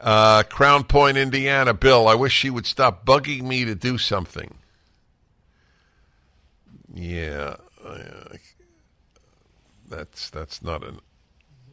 [0.00, 2.08] Uh, Crown Point, Indiana, Bill.
[2.08, 4.58] I wish she would stop bugging me to do something.
[6.92, 7.56] Yeah,
[9.88, 11.00] that's that's not an,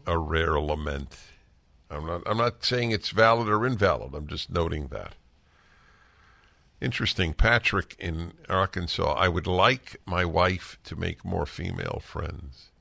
[0.08, 1.18] a rare lament.
[1.89, 2.24] I'm not.
[2.26, 4.16] I'm not saying it's valid or invalid.
[4.16, 5.14] I'm just noting that.
[6.82, 9.14] Interesting, Patrick in Arkansas.
[9.14, 12.72] I would like my wife to make more female friends.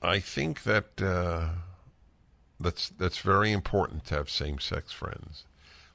[0.00, 1.50] I think that uh,
[2.58, 5.44] that's that's very important to have same-sex friends.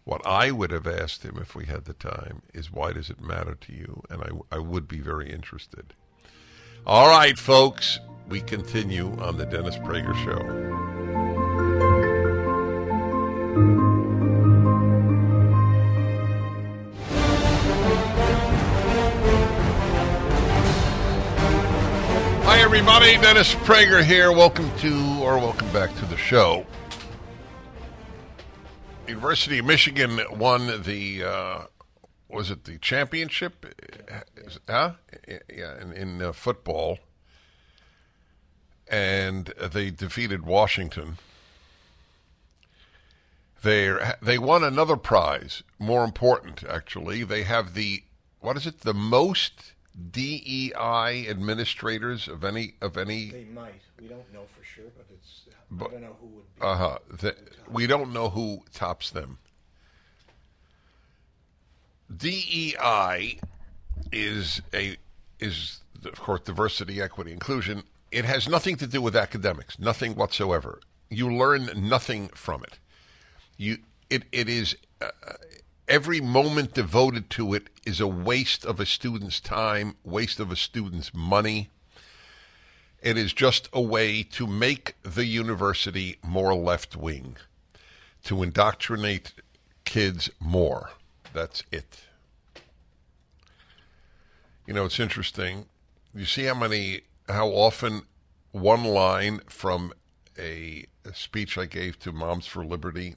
[0.04, 3.20] What I would have asked him if we had the time is, why does it
[3.20, 4.04] matter to you?
[4.10, 5.94] And I, I would be very interested.
[6.86, 8.00] All right, folks,
[8.30, 10.78] we continue on the Dennis Prager Show.
[22.58, 23.18] Hi, everybody.
[23.18, 24.32] Dennis Prager here.
[24.32, 26.66] Welcome to, or welcome back to the show.
[29.08, 31.66] University of Michigan won the, uh,
[32.28, 33.64] was it the championship?
[34.68, 34.94] Huh?
[35.28, 36.98] Yeah, in, in uh, football.
[38.88, 41.20] And they defeated Washington.
[43.62, 47.24] They they won another prize, more important actually.
[47.24, 48.02] They have the
[48.40, 48.80] what is it?
[48.80, 49.74] The most
[50.12, 53.32] DEI administrators of any of any.
[53.32, 53.82] They might.
[54.00, 55.44] We don't know for sure, but it's.
[55.72, 56.62] But- I don't know who would be.
[56.62, 57.34] Uh huh.
[57.70, 59.40] We don't know who tops them.
[62.16, 63.40] DEI
[64.12, 64.98] is a
[65.40, 67.84] is of course diversity, equity, inclusion.
[68.12, 70.80] It has nothing to do with academics, nothing whatsoever.
[71.10, 72.80] You learn nothing from it.
[73.58, 73.80] You
[74.10, 75.10] it it is uh,
[75.88, 80.56] every moment devoted to it is a waste of a student's time, waste of a
[80.56, 81.70] student's money.
[83.02, 87.38] It is just a way to make the university more left wing,
[88.26, 89.34] to indoctrinate
[89.86, 90.92] kids more.
[91.34, 92.02] That's it.
[94.66, 95.68] You know, it's interesting.
[96.14, 98.02] You see how many, how often
[98.52, 99.94] one line from
[100.38, 103.16] a, a speech I gave to Moms for Liberty,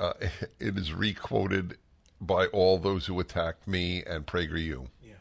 [0.00, 0.14] uh,
[0.58, 1.78] it is requoted
[2.20, 4.88] by all those who attacked me and PragerU.
[5.02, 5.14] Yeah.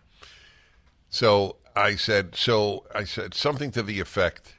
[1.09, 4.55] So I said, so I said something to the effect,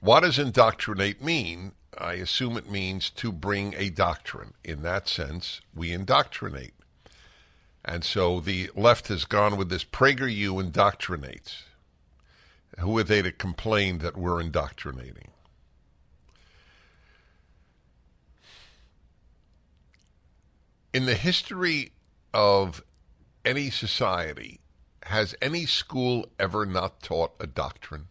[0.00, 1.72] what does indoctrinate mean?
[1.98, 4.54] I assume it means to bring a doctrine.
[4.64, 6.74] In that sense, we indoctrinate.
[7.84, 11.62] And so the left has gone with this PragerU indoctrinates.
[12.78, 15.28] Who are they to complain that we're indoctrinating?
[20.92, 21.92] In the history
[22.34, 22.82] of
[23.46, 24.60] any society,
[25.04, 28.08] has any school ever not taught a doctrine?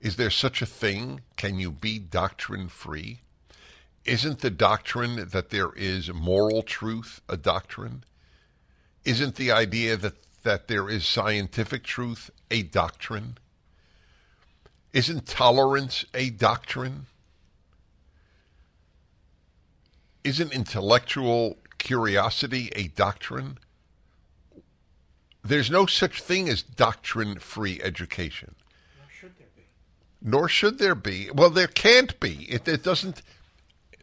[0.00, 1.22] Is there such a thing?
[1.36, 3.22] Can you be doctrine free?
[4.04, 8.04] Isn't the doctrine that there is moral truth a doctrine?
[9.04, 13.38] Isn't the idea that, that there is scientific truth a doctrine?
[14.92, 17.06] Isn't tolerance a doctrine?
[20.24, 23.58] Isn't intellectual curiosity a doctrine?
[25.44, 28.54] There's no such thing as doctrine free education.
[30.22, 31.28] Nor should there be.
[31.30, 32.46] Well, there can't be.
[32.48, 33.20] It, it doesn't.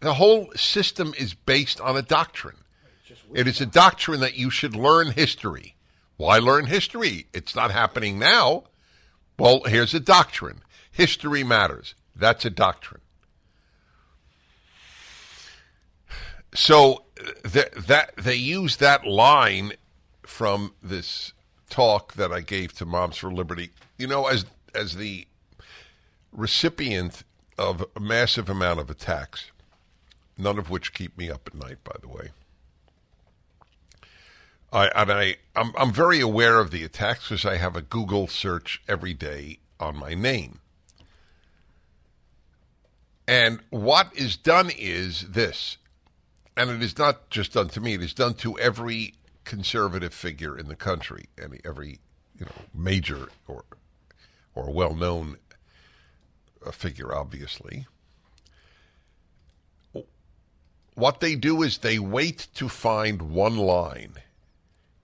[0.02, 2.58] The whole system is based on a doctrine.
[3.34, 5.76] It is a doctrine that you should learn history.
[6.18, 7.26] Why learn history?
[7.34, 8.66] It's not happening now.
[9.40, 10.62] Well, here's a doctrine.
[10.92, 11.96] History matters.
[12.16, 13.02] That's a doctrine.
[16.54, 17.04] So
[17.44, 19.74] th- that they use that line
[20.24, 21.34] from this
[21.70, 23.72] talk that I gave to Moms for Liberty.
[23.98, 24.46] You know, as
[24.76, 25.28] as the
[26.32, 27.24] recipient
[27.58, 29.52] of a massive amount of attacks,
[30.38, 32.30] none of which keep me up at night, by the way.
[34.74, 38.28] I and I I'm, I'm very aware of the attacks because I have a Google
[38.28, 40.60] search every day on my name.
[43.28, 45.78] And what is done is this,
[46.58, 50.58] and it is not just done to me; it is done to every conservative figure
[50.58, 52.00] in the country, and every
[52.38, 53.64] you know major or
[54.54, 55.38] or well-known
[56.66, 57.88] uh, figure, obviously.
[60.96, 64.14] what they do is they wait to find one line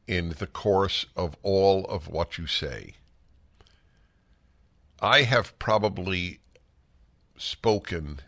[0.07, 2.93] in the course of all of what you say.
[5.01, 6.39] I have probably
[7.37, 8.19] spoken,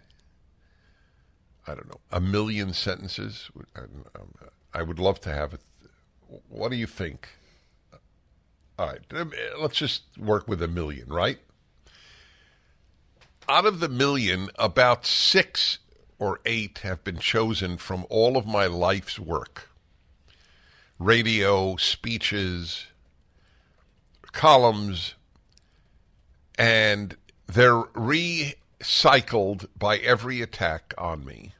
[1.69, 3.51] I don't know, a million sentences.
[4.73, 5.61] I would love to have it.
[6.47, 7.29] What do you think?
[8.79, 11.37] All right, um, let's just work with a million, right?
[13.47, 15.79] Out of the million, about six
[16.17, 19.69] or eight have been chosen from all of my life's work
[20.97, 22.87] radio, speeches,
[24.31, 25.15] columns,
[26.57, 27.15] and
[27.47, 31.53] they're recycled by every attack on me.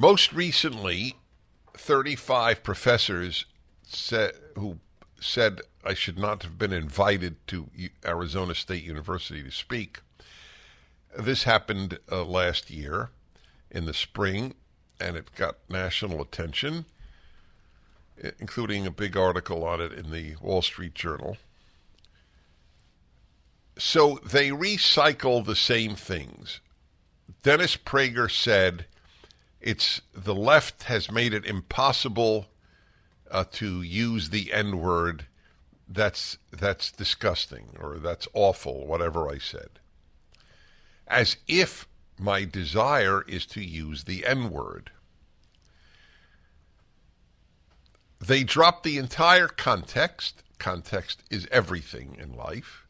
[0.00, 1.16] Most recently,
[1.74, 3.46] 35 professors
[3.82, 4.78] said, who
[5.20, 7.68] said I should not have been invited to
[8.06, 9.98] Arizona State University to speak.
[11.18, 13.10] This happened uh, last year
[13.72, 14.54] in the spring,
[15.00, 16.84] and it got national attention,
[18.38, 21.38] including a big article on it in the Wall Street Journal.
[23.76, 26.60] So they recycle the same things.
[27.42, 28.86] Dennis Prager said
[29.60, 32.46] it's the left has made it impossible
[33.30, 35.26] uh, to use the N word.
[35.88, 38.86] That's that's disgusting or that's awful.
[38.86, 39.80] Whatever I said,
[41.06, 41.88] as if
[42.18, 44.90] my desire is to use the N word.
[48.20, 50.42] They drop the entire context.
[50.58, 52.84] Context is everything in life.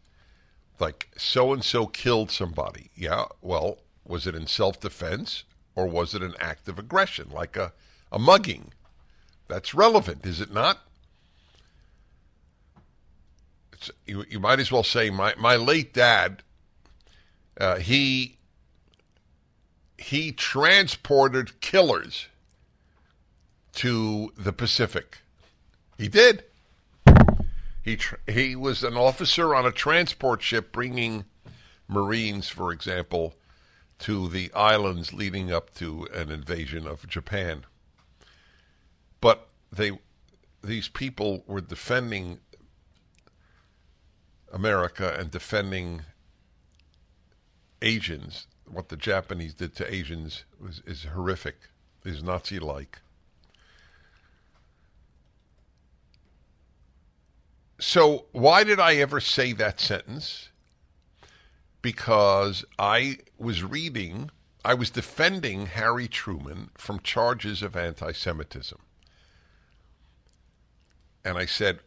[0.80, 2.90] Like, so and so killed somebody.
[2.94, 5.44] Yeah, well, was it in self defense
[5.78, 7.72] or was it an act of aggression, like a,
[8.10, 8.72] a mugging?
[9.46, 10.80] That's relevant, is it not?
[14.04, 16.42] You, you, might as well say my, my late dad,
[17.60, 18.38] uh, he
[19.96, 22.26] he transported killers
[23.74, 25.18] to the Pacific.
[25.96, 26.42] He did.
[27.84, 31.24] He tr- he was an officer on a transport ship bringing
[31.86, 33.34] Marines, for example,
[34.00, 37.64] to the islands leading up to an invasion of Japan.
[39.20, 39.98] But they
[40.62, 42.40] these people were defending
[44.52, 46.02] America and defending
[47.80, 51.56] Asians what the Japanese did to Asians was, is horrific,
[52.04, 53.00] is Nazi like.
[57.80, 60.48] So, why did I ever say that sentence?
[61.80, 64.30] Because I was reading,
[64.64, 68.78] I was defending Harry Truman from charges of anti Semitism.
[71.24, 71.80] And I said,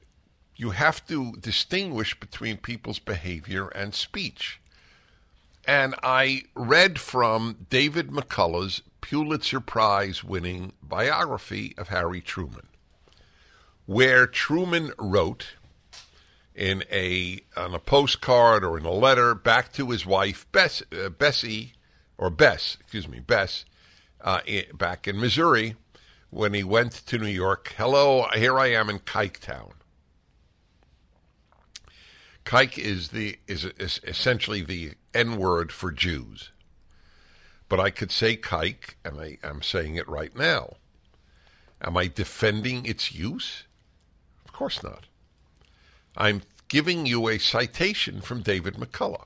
[0.55, 4.59] you have to distinguish between people's behavior and speech.
[5.65, 12.67] And I read from David McCullough's Pulitzer Prize winning biography of Harry Truman,
[13.87, 15.55] where Truman wrote
[16.55, 21.09] in a on a postcard or in a letter back to his wife Bess, uh,
[21.09, 21.73] Bessie
[22.17, 23.65] or Bess, excuse me, Bess,
[24.21, 24.41] uh,
[24.73, 25.75] back in Missouri
[26.29, 27.73] when he went to New York.
[27.77, 29.73] Hello, here I am in Kike Town.
[32.45, 36.51] Kike is the is, is essentially the N word for Jews.
[37.69, 40.75] But I could say kike, and I, I'm saying it right now.
[41.81, 43.63] Am I defending its use?
[44.43, 45.05] Of course not.
[46.15, 49.25] I'm giving you a citation from David McCullough.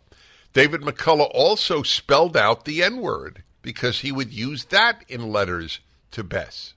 [0.53, 5.79] David McCullough also spelled out the N word because he would use that in letters
[6.11, 6.73] to Bess.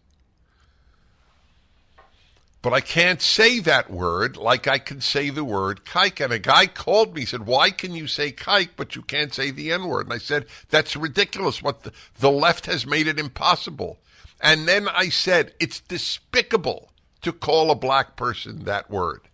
[2.60, 6.22] But I can't say that word like I can say the word kike.
[6.22, 9.50] And a guy called me, said, Why can you say kike, but you can't say
[9.50, 10.06] the N word?
[10.06, 11.62] And I said, That's ridiculous.
[11.62, 13.98] What the, the left has made it impossible.
[14.40, 16.90] And then I said, It's despicable
[17.22, 19.27] to call a black person that word.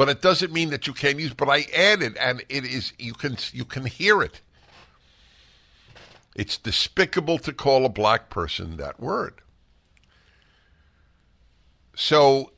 [0.00, 1.34] But it doesn't mean that you can't use.
[1.34, 4.40] But I added, and it is you can you can hear it.
[6.34, 9.42] It's despicable to call a black person that word.
[11.94, 12.52] So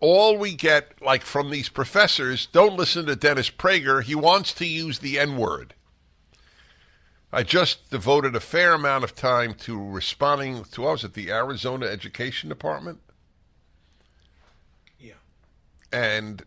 [0.00, 4.02] all we get, like from these professors, don't listen to Dennis Prager.
[4.02, 5.72] He wants to use the N word.
[7.32, 11.30] I just devoted a fair amount of time to responding to, what was it, the
[11.30, 13.00] Arizona Education Department?
[15.94, 16.42] And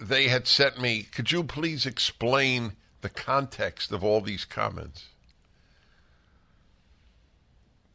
[0.00, 2.72] they had sent me, could you please explain
[3.02, 5.08] the context of all these comments?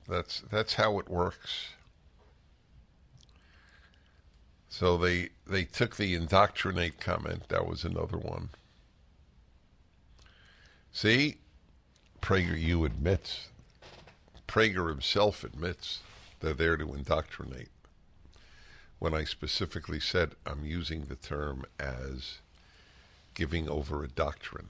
[0.08, 1.70] That's that's how it works.
[4.70, 7.50] So they they took the indoctrinate comment.
[7.50, 8.50] That was another one.
[10.92, 11.38] See,
[12.22, 13.48] PragerU admits
[14.48, 16.02] Prager himself admits
[16.40, 17.70] they're there to indoctrinate.
[19.00, 22.40] When I specifically said I'm using the term as
[23.34, 24.70] giving over a doctrine.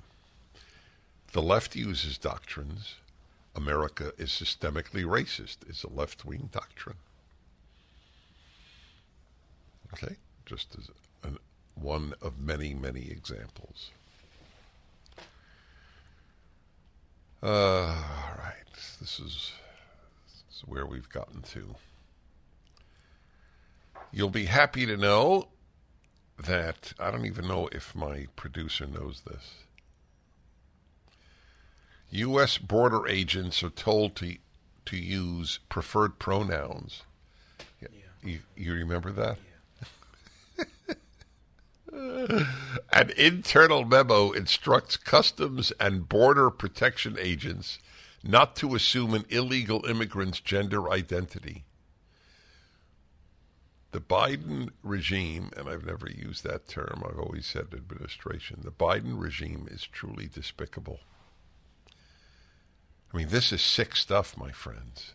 [1.31, 2.95] The left uses doctrines.
[3.55, 5.57] America is systemically racist.
[5.69, 6.97] It's a left wing doctrine.
[9.93, 10.15] Okay?
[10.45, 10.89] Just as
[11.23, 11.37] an,
[11.75, 13.91] one of many, many examples.
[17.41, 18.53] Uh, all right.
[18.99, 19.51] This is,
[20.25, 21.75] this is where we've gotten to.
[24.11, 25.49] You'll be happy to know
[26.37, 29.53] that I don't even know if my producer knows this.
[32.11, 32.57] U.S.
[32.57, 34.37] border agents are told to
[34.85, 37.01] to use preferred pronouns.
[37.81, 37.87] Yeah.
[38.23, 39.37] You, you remember that?
[42.93, 47.79] An internal memo instructs customs and border protection agents
[48.23, 51.63] not to assume an illegal immigrant's gender identity.
[53.95, 59.17] The Biden regime, and I've never used that term, I've always said administration, the Biden
[59.17, 60.99] regime is truly despicable.
[63.13, 65.13] I mean, this is sick stuff, my friends.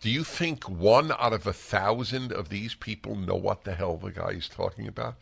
[0.00, 3.96] Do you think one out of a thousand of these people know what the hell
[3.96, 5.14] the guy is talking about?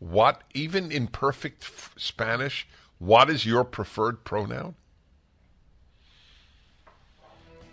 [0.00, 2.68] What, even in perfect f- Spanish,
[2.98, 4.74] what is your preferred pronoun?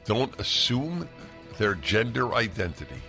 [0.06, 1.10] Don't assume
[1.58, 3.02] their gender identity.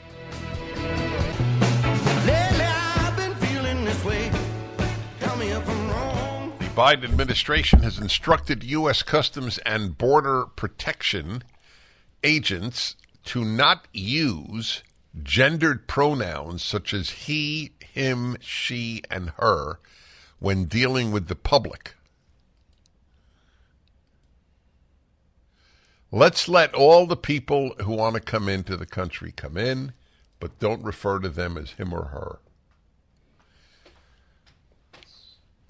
[6.59, 9.03] The Biden administration has instructed U.S.
[9.03, 11.43] Customs and Border Protection
[12.23, 12.97] agents
[13.27, 14.83] to not use
[15.23, 19.79] gendered pronouns such as he, him, she, and her
[20.39, 21.95] when dealing with the public.
[26.13, 29.93] Let's let all the people who want to come into the country come in,
[30.41, 32.39] but don't refer to them as him or her.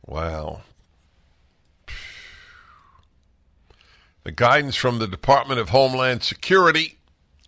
[0.06, 0.62] Wow.
[4.24, 6.98] The guidance from the Department of Homeland Security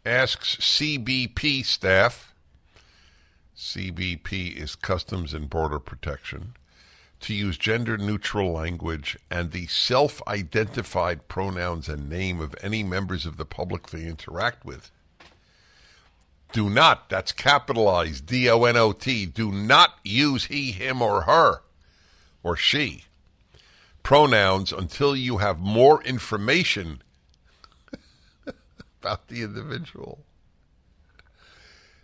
[0.07, 2.35] asks CBP staff,
[3.57, 6.55] CBP is Customs and Border Protection,
[7.20, 13.27] to use gender neutral language and the self identified pronouns and name of any members
[13.27, 14.93] of the public they interact with.
[16.53, 21.23] Do not, that's capitalized D O N O T, do not use he, him, or
[21.23, 21.62] her
[22.43, 23.05] or she
[24.03, 27.03] pronouns until you have more information
[29.03, 30.20] about the individual.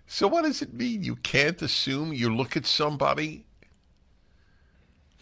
[0.07, 1.03] So, what does it mean?
[1.03, 3.47] You can't assume you look at somebody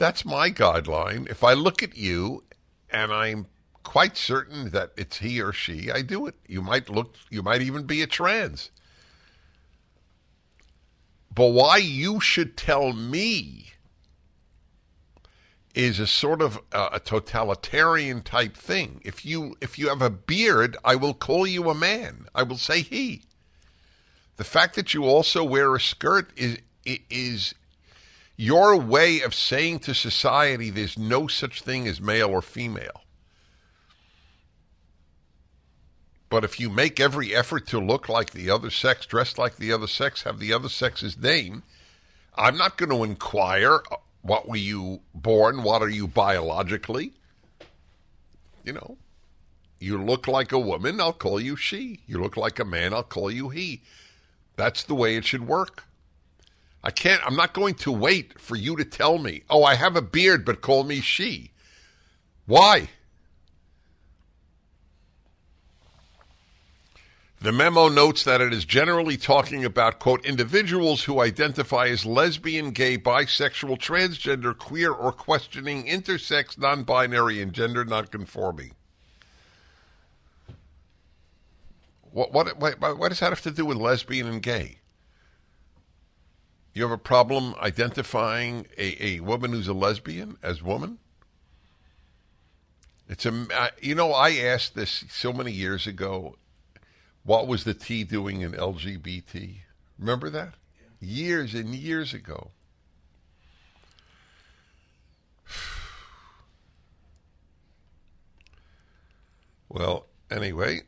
[0.03, 1.31] that's my guideline.
[1.31, 2.43] If I look at you
[2.91, 3.47] and I'm
[3.85, 6.35] quite certain that it's he or she, I do it.
[6.49, 8.73] You might look, you might even be a trans.
[11.35, 13.73] But why you should tell me
[15.75, 19.01] is a sort of a, a totalitarian type thing.
[19.05, 22.27] If you if you have a beard, I will call you a man.
[22.35, 23.23] I will say he.
[24.37, 27.55] The fact that you also wear a skirt is is
[28.37, 33.02] your way of saying to society there's no such thing as male or female.
[36.33, 39.71] But if you make every effort to look like the other sex, dress like the
[39.71, 41.63] other sex, have the other sex's name,
[42.35, 47.13] I'm not going to inquire uh, what were you born, what are you biologically?
[48.65, 48.97] You know,
[49.79, 52.01] you look like a woman, I'll call you she.
[52.07, 53.83] You look like a man, I'll call you he.
[54.57, 55.85] That's the way it should work.
[56.83, 59.97] I can't, I'm not going to wait for you to tell me, oh, I have
[59.97, 61.51] a beard, but call me she.
[62.47, 62.89] Why?
[67.43, 72.71] The memo notes that it is generally talking about, quote, individuals who identify as lesbian,
[72.71, 78.77] gay, bisexual, transgender, queer, or questioning intersex, non binary, and gender nonconforming.
[82.13, 84.77] What, what, what, what does that have to do with lesbian and gay?
[86.75, 90.99] You have a problem identifying a, a woman who's a lesbian as woman?
[93.09, 93.47] It's a,
[93.81, 96.37] you know, I asked this so many years ago.
[97.25, 99.57] What was the T doing in LGBT?
[99.99, 100.55] Remember that?
[101.01, 101.09] Yeah.
[101.09, 102.51] Years and years ago.
[109.69, 110.83] Well, anyway,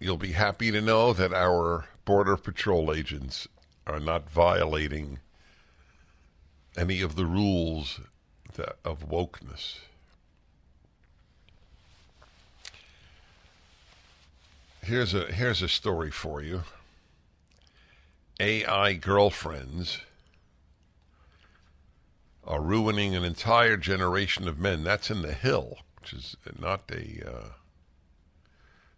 [0.00, 3.46] you'll be happy to know that our Border Patrol agents
[3.86, 5.18] are not violating
[6.74, 8.00] any of the rules
[8.54, 9.80] that, of wokeness.
[14.84, 16.64] Here's a here's a story for you.
[18.40, 20.00] AI girlfriends
[22.44, 24.82] are ruining an entire generation of men.
[24.82, 27.48] That's in the Hill, which is not a uh,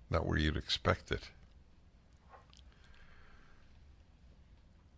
[0.08, 1.28] not where you'd expect it.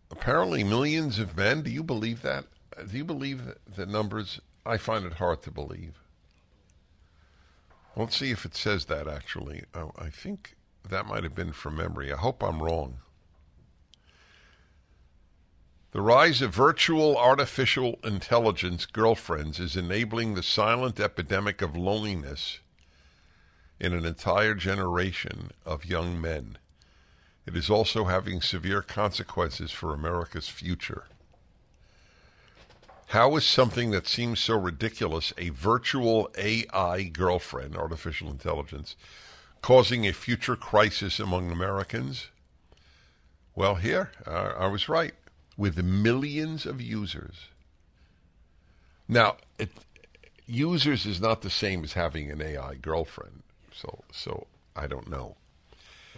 [0.09, 1.63] Apparently, millions of men.
[1.63, 2.45] Do you believe that?
[2.89, 4.39] Do you believe the numbers?
[4.65, 5.95] I find it hard to believe.
[7.97, 9.63] Let's see if it says that actually.
[9.73, 10.56] Oh, I think
[10.89, 12.11] that might have been from memory.
[12.11, 12.99] I hope I'm wrong.
[15.91, 22.59] The rise of virtual artificial intelligence girlfriends is enabling the silent epidemic of loneliness
[23.79, 26.57] in an entire generation of young men.
[27.45, 31.05] It is also having severe consequences for America's future.
[33.07, 38.97] How is something that seems so ridiculous, a virtual AI girlfriend, artificial intelligence,
[39.61, 42.27] causing a future crisis among Americans?
[43.55, 45.13] Well, here, uh, I was right.
[45.57, 47.47] With millions of users.
[49.07, 49.71] Now, it,
[50.45, 53.43] users is not the same as having an AI girlfriend.
[53.73, 55.37] So, so I don't know.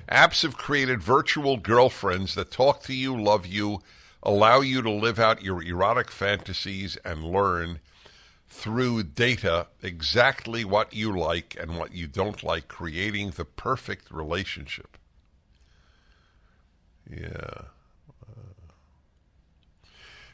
[0.09, 3.81] Apps have created virtual girlfriends that talk to you, love you,
[4.23, 7.79] allow you to live out your erotic fantasies, and learn
[8.49, 14.97] through data exactly what you like and what you don't like, creating the perfect relationship.
[17.09, 17.63] Yeah.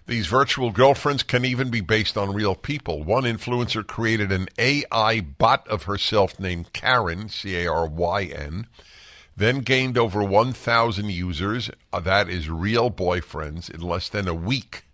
[0.08, 3.02] These virtual girlfriends can even be based on real people.
[3.02, 8.68] One influencer created an AI bot of herself named Caryn, C A R Y N,
[9.36, 14.85] then gained over 1,000 users, uh, that is real boyfriends, in less than a week,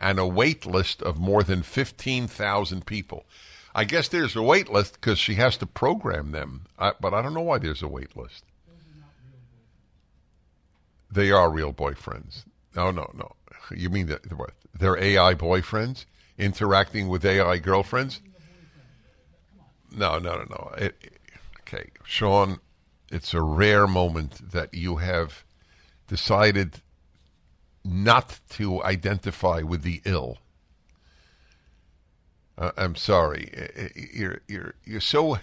[0.00, 3.26] and a wait list of more than 15,000 people.
[3.74, 7.22] I guess there's a wait list because she has to program them, I, but I
[7.22, 8.44] don't know why there's a wait list.
[11.10, 12.44] They are real boyfriends.
[12.76, 13.32] No, no, no.
[13.74, 14.22] You mean that?
[14.78, 16.04] They're AI boyfriends
[16.38, 18.20] interacting with AI girlfriends?
[19.90, 20.70] No, no, no, no.
[20.78, 21.18] It,
[21.60, 22.60] okay, Sean,
[23.10, 25.44] it's a rare moment that you have
[26.06, 26.80] decided
[27.84, 30.38] not to identify with the ill.
[32.56, 33.50] Uh, I'm sorry.
[34.12, 35.38] You're you're you're so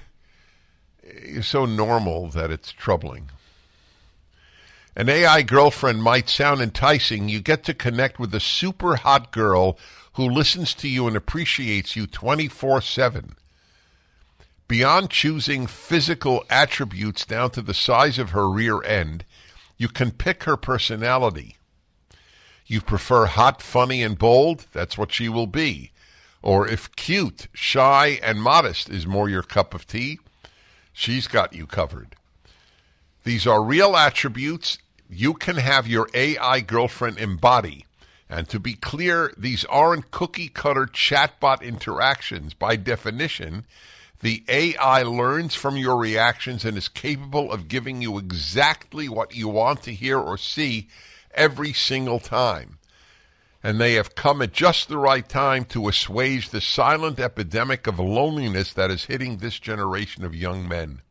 [1.26, 3.30] you're so normal that it's troubling.
[4.98, 7.28] An AI girlfriend might sound enticing.
[7.28, 9.78] You get to connect with a super hot girl
[10.14, 13.36] who listens to you and appreciates you 24 7.
[14.68, 19.26] Beyond choosing physical attributes down to the size of her rear end,
[19.78, 21.58] you can pick her personality.
[22.66, 24.66] You prefer hot, funny, and bold?
[24.74, 25.92] That's what she will be.
[26.42, 30.20] Or if cute, shy, and modest is more your cup of tea,
[30.94, 32.16] she's got you covered.
[33.24, 34.78] These are real attributes
[35.10, 37.86] you can have your AI girlfriend embody.
[38.30, 42.54] And to be clear, these aren't cookie cutter chatbot interactions.
[42.54, 43.66] By definition,
[44.22, 49.48] the AI learns from your reactions and is capable of giving you exactly what you
[49.48, 50.88] want to hear or see
[51.36, 52.80] every single time
[53.66, 57.98] and they have come at just the right time to assuage the silent epidemic of
[57.98, 61.02] loneliness that is hitting this generation of young men.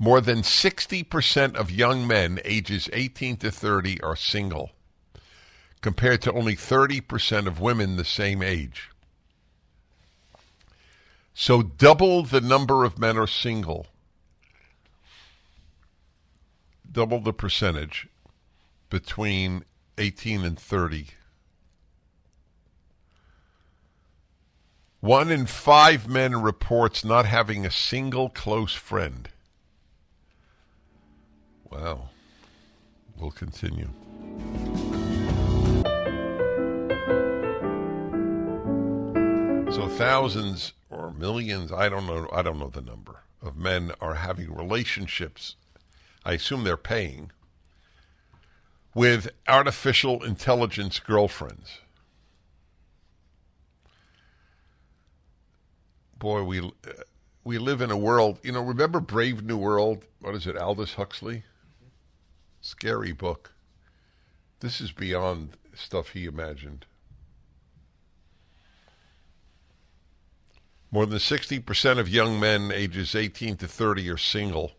[0.00, 4.72] More than 60% of young men ages 18 to 30 are single,
[5.80, 8.90] compared to only 30% of women the same age.
[11.34, 13.86] So double the number of men are single,
[16.90, 18.08] double the percentage
[18.90, 19.64] between
[19.96, 21.08] 18 and 30.
[25.00, 29.28] One in five men reports not having a single close friend.
[31.70, 32.08] Wow.
[33.16, 33.90] We'll continue.
[39.70, 44.14] So thousands or millions, I don't know I don't know the number of men are
[44.14, 45.54] having relationships.
[46.24, 47.30] I assume they're paying
[48.98, 51.78] with artificial intelligence girlfriends.
[56.18, 56.70] Boy, we uh,
[57.44, 58.40] we live in a world.
[58.42, 60.04] You know, remember Brave New World?
[60.18, 61.44] What is it, Aldous Huxley?
[62.60, 63.52] Scary book.
[64.58, 66.84] This is beyond stuff he imagined.
[70.90, 74.72] More than 60% of young men ages 18 to 30 are single,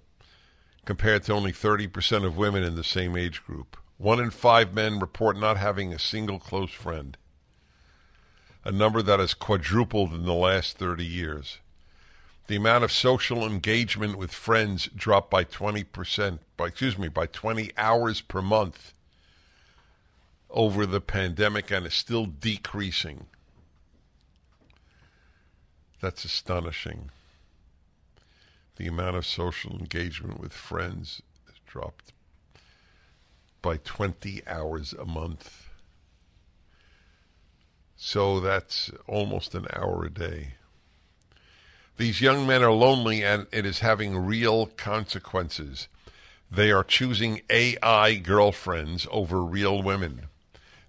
[0.84, 3.78] compared to only 30% of women in the same age group.
[4.00, 7.18] One in five men report not having a single close friend,
[8.64, 11.58] a number that has quadrupled in the last 30 years.
[12.48, 17.74] The amount of social engagement with friends dropped by 20%, by, excuse me, by 20
[17.76, 18.94] hours per month
[20.50, 23.26] over the pandemic and is still decreasing.
[26.00, 27.12] That's astonishing.
[28.78, 32.14] The amount of social engagement with friends has dropped
[33.70, 35.70] by 20 hours a month.
[37.96, 40.56] So that's almost an hour a day.
[41.98, 45.88] These young men are lonely and it is having real consequences.
[46.50, 50.30] They are choosing AI girlfriends over real women,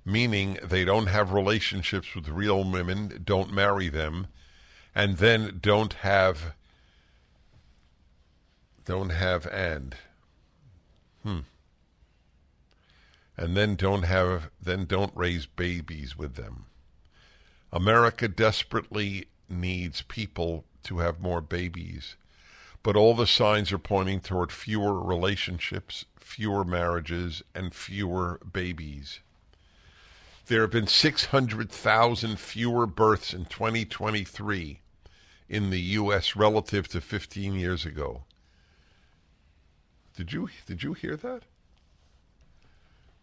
[0.02, 4.28] meaning they don't have relationships with real women, don't marry them,
[4.94, 6.54] and then don't have
[8.86, 9.96] don't have and
[11.22, 11.40] hmm
[13.40, 16.66] and then don't have then don't raise babies with them
[17.72, 22.14] america desperately needs people to have more babies
[22.82, 29.20] but all the signs are pointing toward fewer relationships fewer marriages and fewer babies
[30.50, 34.80] there have been 600,000 fewer births in 2023
[35.48, 38.24] in the US relative to 15 years ago.
[40.16, 41.44] Did you did you hear that?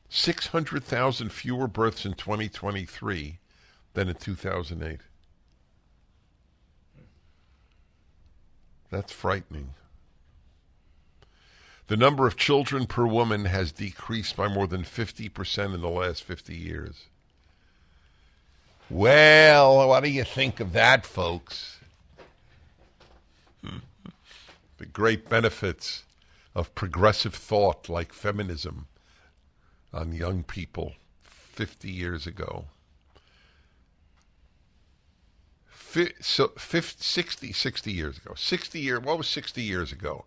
[0.09, 3.39] 600,000 fewer births in 2023
[3.93, 5.01] than in 2008.
[8.89, 9.73] That's frightening.
[11.87, 16.23] The number of children per woman has decreased by more than 50% in the last
[16.23, 17.05] 50 years.
[18.89, 21.79] Well, what do you think of that, folks?
[23.63, 23.79] Hmm.
[24.77, 26.03] the great benefits
[26.53, 28.87] of progressive thought like feminism
[29.93, 30.93] on young people
[31.23, 32.65] 50 years ago.
[35.65, 38.33] Fi- so 50, 60, 60 years ago.
[38.35, 40.25] 60 year, what was 60 years ago?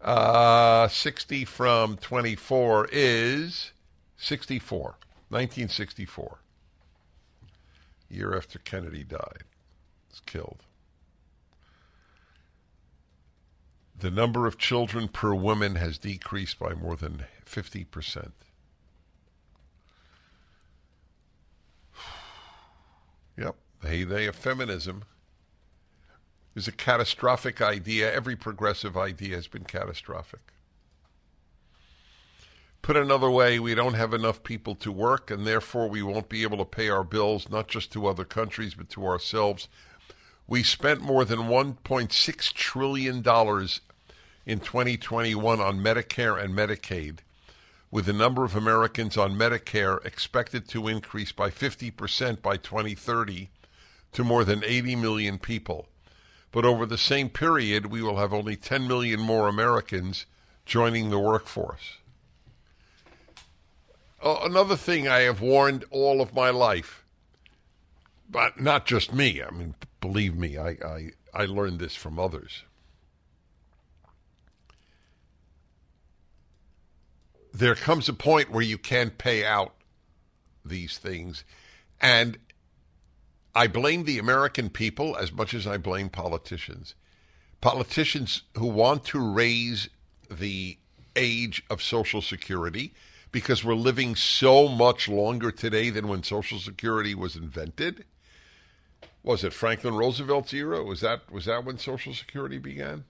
[0.00, 3.72] Uh, 60 from 24 is
[4.18, 4.96] 64,
[5.28, 6.38] 1964
[8.08, 9.44] year after Kennedy died,
[10.10, 10.62] was killed.
[13.98, 17.86] The number of children per woman has decreased by more than 50%.
[18.14, 18.32] Yep,
[23.86, 25.04] the heyday of feminism
[26.56, 28.12] is a catastrophic idea.
[28.12, 30.52] Every progressive idea has been catastrophic.
[32.82, 36.42] Put another way, we don't have enough people to work, and therefore we won't be
[36.42, 39.68] able to pay our bills, not just to other countries, but to ourselves.
[40.48, 47.18] We spent more than $1.6 trillion in 2021 on Medicare and Medicaid,
[47.90, 53.50] with the number of Americans on Medicare expected to increase by 50% by 2030
[54.16, 55.88] to more than 80 million people.
[56.50, 60.24] But over the same period, we will have only 10 million more Americans
[60.64, 61.98] joining the workforce.
[64.22, 67.04] Uh, another thing I have warned all of my life,
[68.28, 69.42] but not just me.
[69.42, 72.62] I mean, believe me, I, I, I learned this from others.
[77.52, 79.74] There comes a point where you can't pay out
[80.64, 81.44] these things.
[82.00, 82.38] And
[83.56, 86.94] I blame the American people as much as I blame politicians.
[87.62, 89.88] Politicians who want to raise
[90.30, 90.76] the
[91.16, 92.92] age of Social Security
[93.32, 98.04] because we're living so much longer today than when Social Security was invented.
[99.22, 100.84] Was it Franklin Roosevelt's era?
[100.84, 103.04] Was that was that when Social Security began?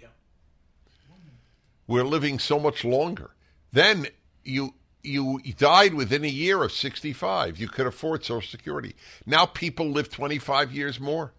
[0.00, 0.08] Yeah.
[1.86, 3.32] We're living so much longer.
[3.70, 4.06] Then
[4.44, 4.72] you
[5.04, 7.58] you died within a year of 65.
[7.58, 8.94] You could afford Social Security.
[9.26, 11.32] Now people live 25 years more.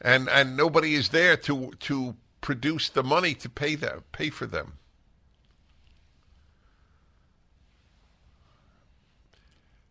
[0.00, 4.46] And and nobody is there to to produce the money to pay them, pay for
[4.46, 4.78] them.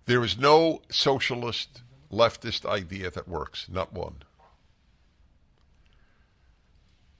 [0.05, 4.23] There is no socialist leftist idea that works, not one.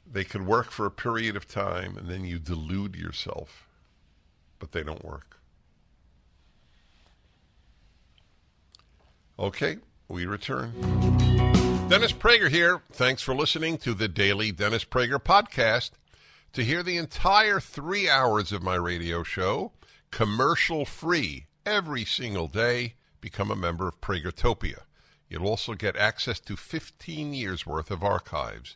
[0.10, 3.68] They can work for a period of time and then you delude yourself,
[4.60, 5.38] but they don't work.
[9.40, 9.78] Okay,
[10.08, 10.74] we return.
[11.90, 12.82] Dennis Prager here.
[12.92, 15.92] Thanks for listening to the daily Dennis Prager podcast.
[16.54, 19.74] To hear the entire three hours of my radio show,
[20.10, 24.82] commercial free, every single day, become a member of Pragertopia.
[25.30, 28.76] You'll also get access to 15 years worth of archives,